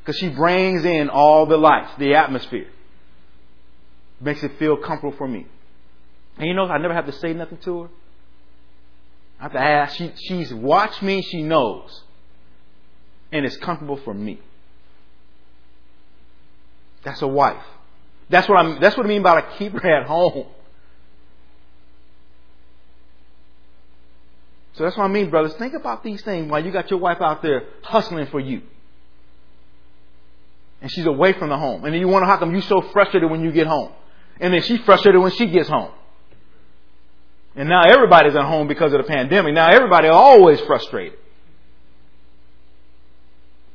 [0.00, 2.68] because she brings in all the lights, the atmosphere.
[4.20, 5.46] Makes it feel comfortable for me.
[6.38, 7.88] And you know, I never have to say nothing to her.
[9.38, 9.96] I have to ask.
[9.96, 11.22] She, she's watched me.
[11.22, 12.02] She knows.
[13.32, 14.40] And it's comfortable for me.
[17.04, 17.62] That's a wife.
[18.30, 20.46] That's what I'm, that's what I mean by a keeper at home.
[24.74, 25.54] So that's what I mean, brothers.
[25.54, 28.62] Think about these things while you got your wife out there hustling for you.
[30.82, 31.84] And she's away from the home.
[31.84, 33.92] And then you wonder how come you're so frustrated when you get home.
[34.40, 35.92] And then she's frustrated when she gets home.
[37.54, 39.54] And now everybody's at home because of the pandemic.
[39.54, 41.18] Now everybody always frustrated.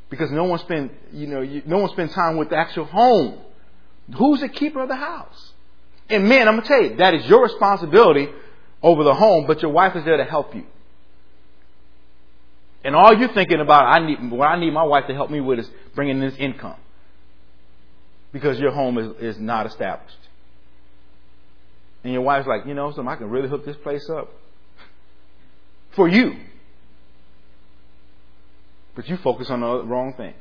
[0.10, 3.39] Because no one spend, you know, no one spends time with the actual home.
[4.18, 5.54] Who's the keeper of the house?
[6.10, 8.28] And men, I'm gonna tell you, that is your responsibility
[8.82, 10.66] over the home, but your wife is there to help you.
[12.84, 15.42] And all you're thinking about, I need, what I need my wife to help me
[15.42, 16.78] with is bringing this income.
[18.32, 20.16] Because your home is, is not established.
[22.04, 24.30] And your wife's like, you know, something, I can really hook this place up
[25.96, 26.36] for you.
[28.96, 30.36] But you focus on the wrong things.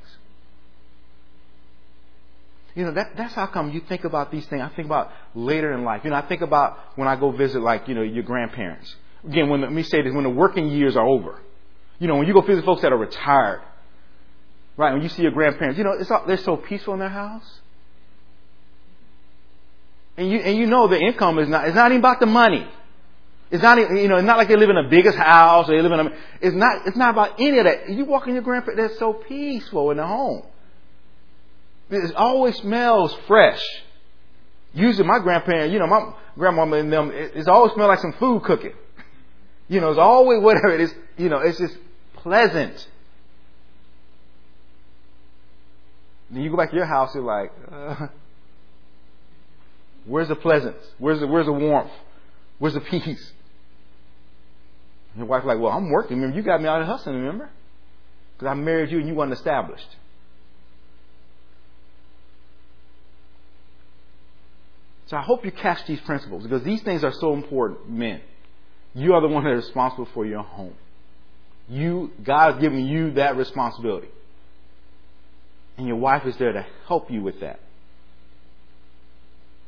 [2.74, 4.62] You know, that, that's how come you think about these things.
[4.62, 6.02] I think about later in life.
[6.04, 8.94] You know, I think about when I go visit, like, you know, your grandparents.
[9.26, 11.40] Again, when, let me say this, when the working years are over.
[11.98, 13.62] You know, when you go visit folks that are retired.
[14.76, 17.08] Right, when you see your grandparents, you know, it's all, they're so peaceful in their
[17.08, 17.60] house.
[20.16, 22.66] And you, and you know the income is not, it's not even about the money.
[23.50, 25.82] It's not, you know, it's not like they live in the biggest house or they
[25.82, 27.88] live in a, it's not, it's not about any of that.
[27.88, 30.42] You walk in your grandparents, they're so peaceful in the home.
[31.90, 33.62] It always smells fresh.
[34.74, 38.12] Usually my grandparents, you know, my grandmama and them, it, it's always smell like some
[38.14, 38.74] food cooking.
[39.70, 41.76] You know, it's always whatever it is, you know, it's just
[42.22, 42.86] pleasant.
[46.30, 48.08] Then you go back to your house, you're like, uh,
[50.08, 50.82] Where's the pleasance?
[50.96, 51.92] Where's the, where's the warmth?
[52.58, 53.32] Where's the peace?
[55.16, 56.16] Your wife like, well, I'm working.
[56.16, 57.50] Remember, you got me out of hustling, remember?
[58.34, 59.88] Because I married you and you weren't established.
[65.06, 68.20] So I hope you catch these principles because these things are so important, men.
[68.94, 70.74] You are the one that is responsible for your home.
[71.68, 74.08] You, God has given you that responsibility.
[75.76, 77.60] And your wife is there to help you with that.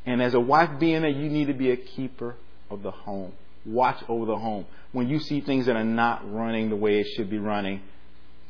[0.06, 2.36] And as a wife being there, you need to be a keeper
[2.70, 3.32] of the home.
[3.66, 4.66] Watch over the home.
[4.92, 7.82] When you see things that are not running the way it should be running,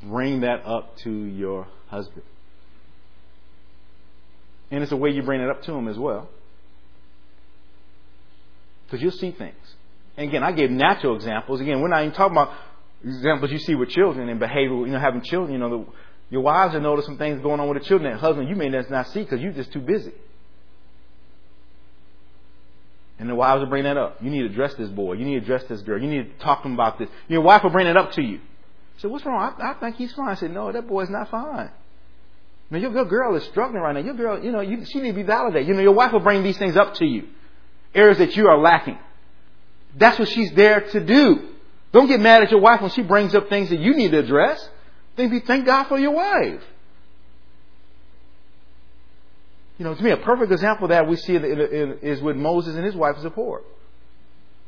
[0.03, 2.22] bring that up to your husband.
[4.70, 6.28] And it's a way you bring it up to him as well.
[8.86, 9.57] Because you'll see things.
[10.16, 11.61] And again, I gave natural examples.
[11.61, 12.53] Again, we're not even talking about
[13.05, 15.53] examples you see with children and behavior, you know, having children.
[15.53, 15.92] You know, the,
[16.30, 18.68] your wives will notice some things going on with the children that husband you may
[18.68, 20.12] not see because you're just too busy.
[23.18, 24.22] And the wives will bring that up.
[24.22, 25.12] You need to address this boy.
[25.14, 26.01] You need to address this girl.
[26.01, 27.09] You need to talk to him about this.
[27.28, 28.38] Your wife will bring it up to you.
[28.38, 29.55] I said, what's wrong?
[29.59, 30.28] I, I think he's fine.
[30.28, 31.70] I said, no, that boy's not fine.
[32.70, 34.01] Now, your, girl is struggling right now.
[34.01, 35.68] Your girl, you know, you, she need to be validated.
[35.68, 37.26] You know, your wife will bring these things up to you.
[37.94, 38.98] Areas that you are lacking.
[39.96, 41.48] That's what she's there to do.
[41.93, 44.18] Don't get mad at your wife when she brings up things that you need to
[44.18, 44.68] address.
[45.16, 46.62] Thank God for your wife.
[49.78, 52.84] You know, to me, a perfect example of that we see is with Moses and
[52.84, 53.62] his wife Zipporah.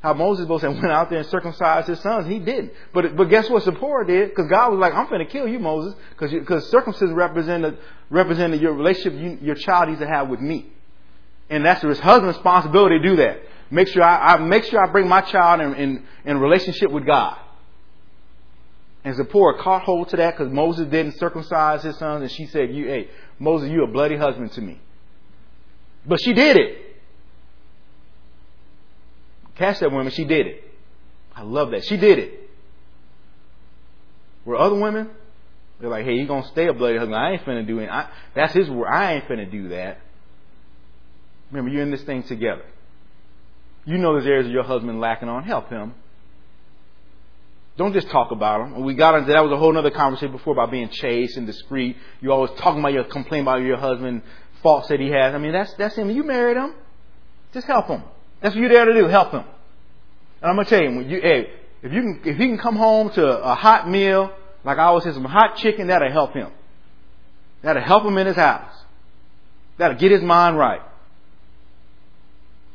[0.03, 2.27] How Moses both went out there and circumcised his sons.
[2.27, 2.73] He didn't.
[2.93, 4.31] But, but guess what Zipporah did?
[4.31, 5.95] Because God was like, I'm going to kill you, Moses.
[6.11, 7.79] Because because circumcision represented,
[8.11, 10.67] represented your relationship you, your child needs to have with me.
[11.51, 13.43] And that's his husband's responsibility to do that.
[13.73, 17.07] Make sure I, I make sure I bring my child in, in, in relationship with
[17.07, 17.39] God.
[19.03, 22.71] And Zipporah caught hold to that because Moses didn't circumcise his sons, and she said,
[22.75, 23.09] "You, hey,
[23.39, 24.79] Moses, you a bloody husband to me."
[26.07, 26.79] But she did it.
[29.55, 30.65] Catch that woman, she did it.
[31.35, 31.85] I love that.
[31.85, 32.51] She did it.
[34.45, 35.09] Where other women,
[35.81, 37.17] they're like, hey, you gonna stay a bloody husband.
[37.17, 37.89] I ain't finna do it.
[37.89, 38.89] I, that's his word.
[38.89, 39.99] I ain't finna do that.
[41.51, 42.65] Remember, you're in this thing together.
[43.85, 45.45] You know there's areas of your husband lacking on.
[45.45, 45.95] Help him.
[47.77, 48.85] Don't just talk about them.
[48.85, 51.97] We got into that was a whole other conversation before about being chaste and discreet.
[52.21, 54.23] You always talking about your complaint about your husband
[54.63, 55.35] faults that he has.
[55.35, 56.11] I mean that's that's him.
[56.11, 56.75] You married him.
[57.55, 58.03] Just help him.
[58.41, 59.07] That's what you're there to do.
[59.07, 59.45] Help him.
[60.43, 61.51] And I'm gonna tell you, when you hey,
[61.83, 64.33] if you can if he can come home to a hot meal,
[64.65, 66.51] like I always say, some hot chicken, that'll help him.
[67.63, 68.75] That'll help him in his house.
[69.79, 70.83] That'll get his mind right.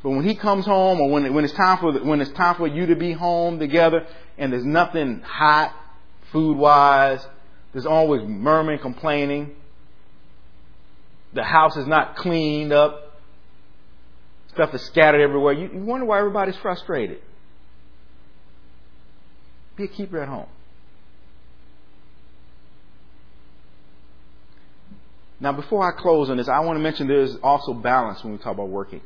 [0.02, 2.66] But when he comes home, or when when it's time for when it's time for
[2.66, 5.74] you to be home together, and there's nothing hot,
[6.30, 7.26] food wise,
[7.72, 9.54] there's always murmuring, complaining.
[11.34, 13.20] The house is not cleaned up.
[14.54, 15.52] Stuff is scattered everywhere.
[15.52, 17.18] You, you wonder why everybody's frustrated.
[19.76, 20.48] Be a keeper at home.
[25.40, 28.38] Now, before I close on this, I want to mention there's also balance when we
[28.38, 29.00] talk about working.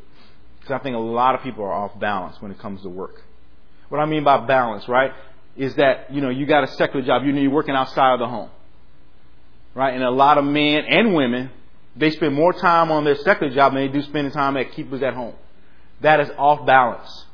[0.63, 3.21] Because I think a lot of people are off balance when it comes to work.
[3.89, 5.13] What I mean by balance, right,
[5.57, 8.21] is that, you know, you got a secular job, you know, you're working outside of
[8.21, 8.49] the home.
[9.75, 9.93] Right?
[9.93, 11.51] And a lot of men and women,
[11.97, 15.03] they spend more time on their secular job than they do spending time at keepers
[15.03, 15.35] at home.
[16.01, 17.27] That is off balance.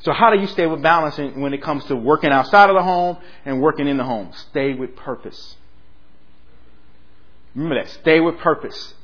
[0.00, 2.82] So how do you stay with balance when it comes to working outside of the
[2.82, 3.16] home
[3.46, 4.32] and working in the home?
[4.50, 5.56] Stay with purpose.
[7.54, 7.90] Remember that.
[7.90, 8.94] Stay with purpose.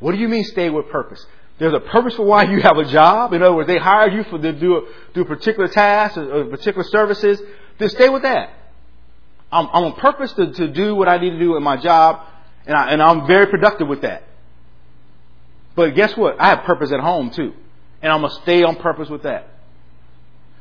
[0.00, 1.24] What do you mean stay with purpose?
[1.60, 3.34] There's a purpose for why you have a job.
[3.34, 4.80] In other words, they hired you for to do a,
[5.12, 7.38] do a particular task or, or particular services.
[7.78, 8.48] Then stay with that.
[9.52, 12.24] I'm, I'm on purpose to, to do what I need to do in my job,
[12.64, 14.22] and, I, and I'm very productive with that.
[15.76, 16.40] But guess what?
[16.40, 17.52] I have purpose at home too,
[18.00, 19.46] and I'm gonna stay on purpose with that.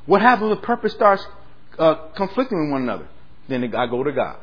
[0.05, 1.25] What happens when purpose starts
[1.77, 3.07] uh, conflicting with one another?
[3.47, 4.35] Then I go to God.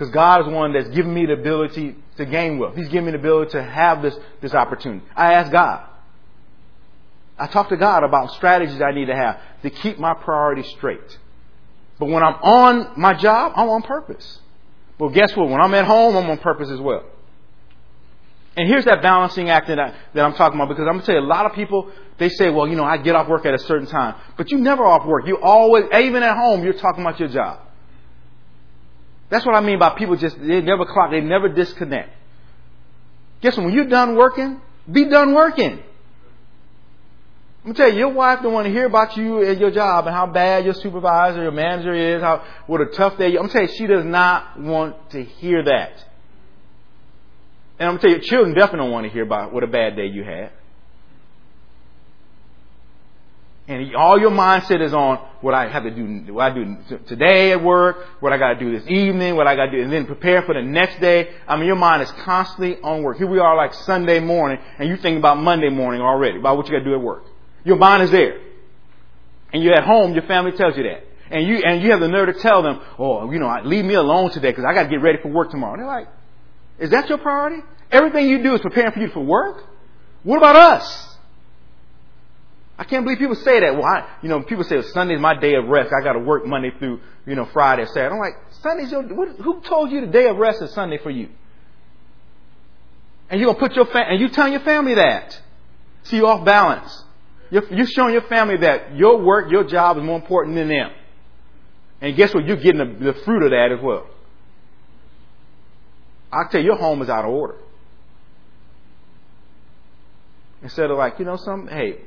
[0.00, 2.74] Because God is one that's given me the ability to gain wealth.
[2.74, 5.04] He's given me the ability to have this, this opportunity.
[5.14, 5.86] I ask God.
[7.38, 11.18] I talk to God about strategies I need to have to keep my priorities straight.
[11.98, 14.38] But when I'm on my job, I'm on purpose.
[14.98, 15.50] But guess what?
[15.50, 17.04] When I'm at home, I'm on purpose as well.
[18.56, 21.06] And here's that balancing act that, I, that I'm talking about because I'm going to
[21.06, 23.44] tell you, a lot of people, they say, well, you know, I get off work
[23.44, 24.14] at a certain time.
[24.38, 25.26] But you never off work.
[25.26, 27.66] You always, even at home, you're talking about your job.
[29.30, 32.10] That's what I mean by people just, they never clock, they never disconnect.
[33.40, 33.66] Guess what?
[33.66, 34.60] When you're done working,
[34.90, 35.82] be done working.
[37.64, 40.14] Me tell you, your wife don't want to hear about you and your job and
[40.14, 43.36] how bad your supervisor, your manager is, how what a tough day.
[43.36, 46.04] I'm telling you, she does not want to hear that.
[47.78, 50.06] And I'm tell you, children definitely don't want to hear about what a bad day
[50.06, 50.52] you had.
[53.70, 57.52] And all your mindset is on what I have to do, what I do today
[57.52, 59.92] at work, what I got to do this evening, what I got to do, and
[59.92, 61.30] then prepare for the next day.
[61.46, 63.18] I mean, your mind is constantly on work.
[63.18, 66.66] Here we are like Sunday morning, and you think about Monday morning already, about what
[66.66, 67.22] you got to do at work.
[67.62, 68.40] Your mind is there.
[69.52, 71.04] And you're at home, your family tells you that.
[71.30, 73.94] And you, and you have the nerve to tell them, oh, you know, leave me
[73.94, 75.74] alone today because I got to get ready for work tomorrow.
[75.74, 76.08] And they're like,
[76.80, 77.62] is that your priority?
[77.92, 79.62] Everything you do is preparing for you for work?
[80.24, 81.09] What about us?
[82.80, 83.74] I can't believe people say that.
[83.74, 85.92] Well, I, you know, people say well, Sunday's my day of rest.
[85.92, 88.14] I got to work Monday through, you know, Friday, Saturday.
[88.14, 89.02] I'm like, Sunday's your.
[89.02, 91.28] What, who told you the day of rest is Sunday for you?
[93.28, 95.38] And you're gonna put your fa- and you telling your family that.
[96.04, 97.04] See, you off balance.
[97.50, 100.90] You're, you're showing your family that your work, your job is more important than them.
[102.00, 102.46] And guess what?
[102.46, 104.06] You're getting the, the fruit of that as well.
[106.32, 107.56] I'll tell you, your home is out of order.
[110.62, 111.98] Instead of like, you know, some, hey,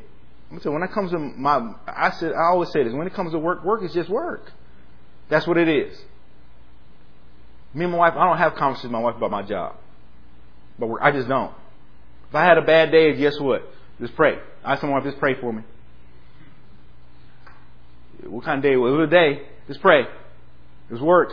[0.61, 3.31] so when it comes to my, I said, I always say this: when it comes
[3.31, 4.51] to work, work is just work.
[5.29, 5.97] That's what it is.
[7.73, 9.75] Me and my wife, I don't have conversations with my wife about my job,
[10.77, 11.53] but I just don't.
[12.29, 13.63] If I had a bad day, guess what?
[13.99, 14.37] Just pray.
[14.63, 15.63] I ask my wife, just pray for me.
[18.25, 18.75] What kind of day?
[18.75, 19.41] Well, it was a day.
[19.67, 20.01] Just pray.
[20.01, 21.31] It was work.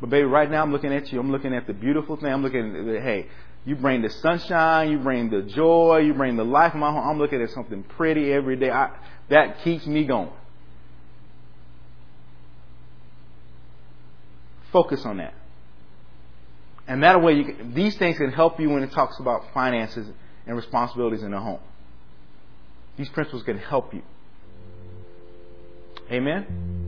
[0.00, 1.18] But baby, right now I'm looking at you.
[1.18, 2.32] I'm looking at the beautiful thing.
[2.32, 3.26] I'm looking at, hey,
[3.68, 7.06] you bring the sunshine, you bring the joy, you bring the life of my home.
[7.06, 8.70] I'm looking at something pretty every day.
[8.70, 8.96] I,
[9.28, 10.30] that keeps me going.
[14.72, 15.34] Focus on that.
[16.86, 20.08] And that way, can, these things can help you when it talks about finances
[20.46, 21.60] and responsibilities in the home.
[22.96, 24.00] These principles can help you.
[26.10, 26.87] Amen?